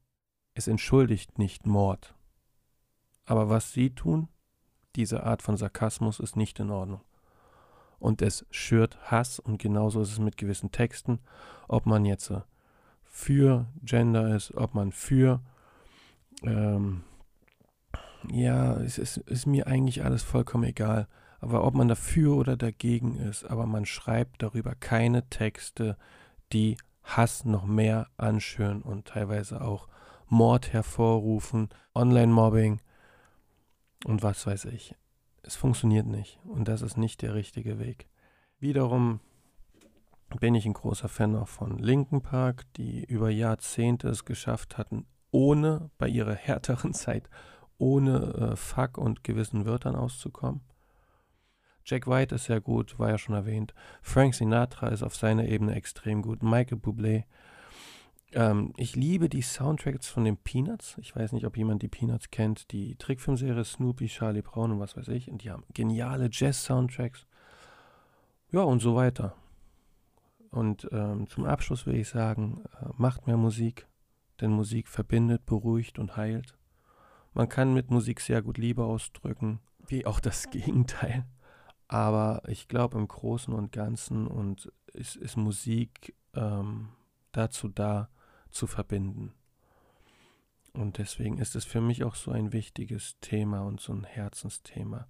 Es 0.55 0.67
entschuldigt 0.67 1.39
nicht 1.39 1.67
Mord. 1.67 2.15
Aber 3.27 3.51
was 3.51 3.73
sie 3.73 3.91
tun, 3.91 4.29
diese 4.97 5.25
Art 5.25 5.43
von 5.43 5.59
Sarkasmus 5.59 6.19
ist 6.19 6.37
nicht 6.37 6.59
in 6.59 6.71
Ordnung. 6.71 7.03
Und 7.99 8.23
es 8.23 8.47
schürt 8.51 8.99
Hass 9.11 9.39
und 9.39 9.59
genauso 9.59 10.01
ist 10.01 10.13
es 10.13 10.19
mit 10.19 10.39
gewissen 10.39 10.73
Texten, 10.73 11.21
ob 11.69 11.85
man 11.85 12.07
jetzt 12.07 12.31
äh, 12.31 12.41
für 13.05 13.67
Gender 13.83 14.35
ist, 14.35 14.55
ob 14.55 14.75
man 14.75 14.91
für, 14.91 15.43
ähm, 16.43 17.05
ja, 18.31 18.75
es 18.81 18.97
ist, 18.97 19.19
ist 19.19 19.47
mir 19.47 19.67
eigentlich 19.67 20.03
alles 20.03 20.23
vollkommen 20.23 20.65
egal. 20.65 21.09
Aber 21.41 21.65
ob 21.65 21.75
man 21.75 21.89
dafür 21.89 22.37
oder 22.37 22.57
dagegen 22.57 23.17
ist, 23.17 23.45
aber 23.45 23.67
man 23.67 23.85
schreibt 23.85 24.43
darüber 24.43 24.75
keine 24.75 25.29
Texte, 25.29 25.99
die 26.53 26.77
Hass 27.03 27.45
noch 27.45 27.65
mehr 27.65 28.09
anschüren 28.17 28.83
und 28.83 29.07
teilweise 29.07 29.63
auch 29.63 29.89
Mord 30.27 30.73
hervorrufen, 30.73 31.71
Online-Mobbing 31.95 32.81
und 34.05 34.23
was 34.23 34.47
weiß 34.47 34.67
ich. 34.67 34.95
Es 35.43 35.57
funktioniert 35.57 36.07
nicht 36.07 36.39
und 36.45 36.69
das 36.69 36.83
ist 36.83 36.97
nicht 36.97 37.23
der 37.23 37.35
richtige 37.35 37.79
Weg. 37.79 38.09
Wiederum 38.59 39.21
bin 40.41 40.55
ich 40.55 40.67
ein 40.67 40.75
großer 40.75 41.09
Fan 41.09 41.37
auch 41.37 41.49
von 41.49 41.79
Linken 41.79 42.21
Park, 42.21 42.65
die 42.77 43.05
über 43.05 43.31
Jahrzehnte 43.31 44.09
es 44.09 44.25
geschafft 44.25 44.77
hatten, 44.77 45.07
ohne 45.31 45.91
bei 45.97 46.09
ihrer 46.09 46.35
härteren 46.35 46.93
Zeit, 46.93 47.31
ohne 47.79 48.53
äh, 48.53 48.57
Fuck 48.57 48.99
und 48.99 49.25
gewissen 49.25 49.65
Wörtern 49.65 49.97
auszukommen. 49.97 50.61
Jack 51.89 52.07
White 52.07 52.35
ist 52.35 52.45
sehr 52.45 52.61
gut, 52.61 52.99
war 52.99 53.09
ja 53.09 53.17
schon 53.17 53.35
erwähnt. 53.35 53.73
Frank 54.03 54.35
Sinatra 54.35 54.89
ist 54.89 55.03
auf 55.03 55.17
seiner 55.17 55.47
Ebene 55.47 55.75
extrem 55.75 56.21
gut. 56.21 56.43
Michael 56.43 56.77
Bublé. 56.77 57.25
Ähm, 58.33 58.75
ich 58.77 58.95
liebe 58.95 59.31
die 59.31 59.41
Soundtracks 59.41 60.07
von 60.07 60.25
den 60.25 60.37
Peanuts. 60.37 60.99
Ich 60.99 61.17
weiß 61.17 61.33
nicht, 61.33 61.47
ob 61.47 61.57
jemand 61.57 61.81
die 61.81 61.89
Peanuts 61.89 62.31
kennt. 62.31 62.73
Die 62.73 62.97
Trickfilmserie 62.97 63.65
Snoopy, 63.65 64.07
Charlie 64.09 64.43
Brown 64.43 64.73
und 64.73 64.81
was 64.81 64.99
weiß 64.99 65.09
ich. 65.09 65.31
Und 65.31 65.43
die 65.43 65.51
haben 65.51 65.65
geniale 65.73 66.29
Jazz-Soundtracks. 66.31 67.27
Ja, 68.51 68.61
und 68.61 68.81
so 68.81 68.95
weiter. 68.95 69.35
Und 70.51 70.87
ähm, 70.93 71.27
zum 71.27 71.47
Abschluss 71.47 71.87
will 71.87 71.95
ich 71.95 72.11
sagen, 72.11 72.65
äh, 72.83 72.89
macht 72.99 73.27
mehr 73.27 73.39
Musik, 73.39 73.87
denn 74.43 74.51
Musik 74.51 74.89
verbindet, 74.89 75.47
beruhigt 75.47 75.99
und 75.99 76.19
heilt. 76.19 76.55
Man 77.33 77.49
kann 77.49 77.73
mit 77.73 77.91
Musik 77.91 78.21
sehr 78.21 78.43
gut 78.43 78.59
Liebe 78.59 78.85
ausdrücken, 78.85 79.61
wie 79.87 80.05
auch 80.05 80.21
das 80.21 80.51
Gegenteil. 80.51 81.25
Aber 81.89 82.43
ich 82.47 82.69
glaube, 82.69 82.99
im 82.99 83.09
Großen 83.09 83.53
und 83.53 83.73
Ganzen 83.73 84.27
und 84.27 84.71
ist, 84.93 85.17
ist 85.17 85.37
Musik 85.37 86.15
ähm, 86.35 86.91
dazu 87.33 87.69
da, 87.69 88.11
zu 88.51 88.67
verbinden. 88.67 89.35
Und 90.73 90.99
deswegen 90.99 91.39
ist 91.39 91.57
es 91.57 91.65
für 91.65 91.81
mich 91.81 92.05
auch 92.05 92.15
so 92.15 92.31
ein 92.31 92.53
wichtiges 92.53 93.19
Thema 93.21 93.63
und 93.63 93.81
so 93.81 93.93
ein 93.93 94.05
Herzensthema. 94.05 95.09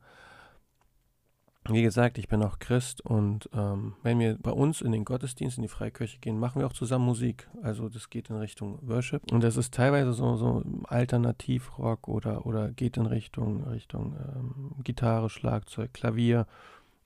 Wie 1.71 1.83
gesagt, 1.83 2.17
ich 2.17 2.29
bin 2.29 2.43
auch 2.43 2.59
Christ 2.59 3.03
und 3.03 3.51
ähm, 3.53 3.95
wenn 4.03 4.19
wir 4.19 4.39
bei 4.39 4.51
uns 4.51 4.81
in 4.81 4.91
den 4.91 5.05
Gottesdienst, 5.05 5.59
in 5.59 5.63
die 5.63 5.69
Freikirche 5.69 6.19
gehen, 6.19 6.39
machen 6.39 6.61
wir 6.61 6.67
auch 6.67 6.73
zusammen 6.73 7.05
Musik. 7.05 7.47
Also 7.63 7.91
das 7.91 8.09
geht 8.09 8.31
in 8.31 8.37
Richtung 8.37 8.79
Worship 8.81 9.31
und 9.31 9.45
das 9.45 9.59
ist 9.59 9.75
teilweise 9.75 10.15
so, 10.15 10.37
so 10.37 10.63
Alternativrock 10.85 12.09
oder, 12.09 12.47
oder 12.47 12.71
geht 12.71 12.97
in 12.97 13.05
Richtung, 13.05 13.65
Richtung 13.65 14.17
ähm, 14.17 14.83
Gitarre, 14.83 15.29
Schlagzeug, 15.29 15.93
Klavier. 15.93 16.47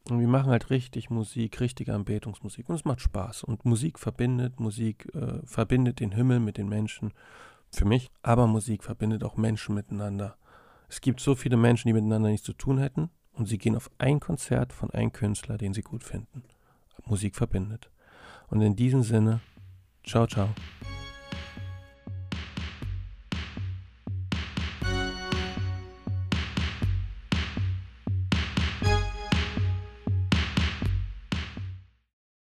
Und 0.08 0.20
wir 0.20 0.28
machen 0.28 0.50
halt 0.50 0.70
richtig 0.70 1.10
Musik, 1.10 1.60
richtige 1.60 1.92
Anbetungsmusik 1.94 2.68
und 2.68 2.76
es 2.76 2.84
macht 2.84 3.00
Spaß. 3.00 3.42
Und 3.42 3.64
Musik 3.64 3.98
verbindet, 3.98 4.60
Musik 4.60 5.12
äh, 5.14 5.44
verbindet 5.44 5.98
den 5.98 6.12
Himmel 6.12 6.38
mit 6.38 6.56
den 6.56 6.68
Menschen, 6.68 7.12
für 7.70 7.84
mich. 7.84 8.10
Aber 8.22 8.46
Musik 8.46 8.84
verbindet 8.84 9.24
auch 9.24 9.36
Menschen 9.36 9.74
miteinander. 9.74 10.36
Es 10.88 11.00
gibt 11.00 11.20
so 11.20 11.34
viele 11.34 11.56
Menschen, 11.56 11.88
die 11.88 11.94
miteinander 11.94 12.28
nichts 12.28 12.46
zu 12.46 12.52
tun 12.52 12.78
hätten 12.78 13.10
und 13.34 13.46
sie 13.46 13.58
gehen 13.58 13.76
auf 13.76 13.90
ein 13.98 14.20
Konzert 14.20 14.72
von 14.72 14.90
einem 14.90 15.12
Künstler, 15.12 15.58
den 15.58 15.74
sie 15.74 15.82
gut 15.82 16.04
finden. 16.04 16.42
Musik 17.06 17.36
verbindet. 17.36 17.90
Und 18.48 18.60
in 18.60 18.76
diesem 18.76 19.02
Sinne, 19.02 19.40
ciao, 20.04 20.26
ciao. 20.26 20.48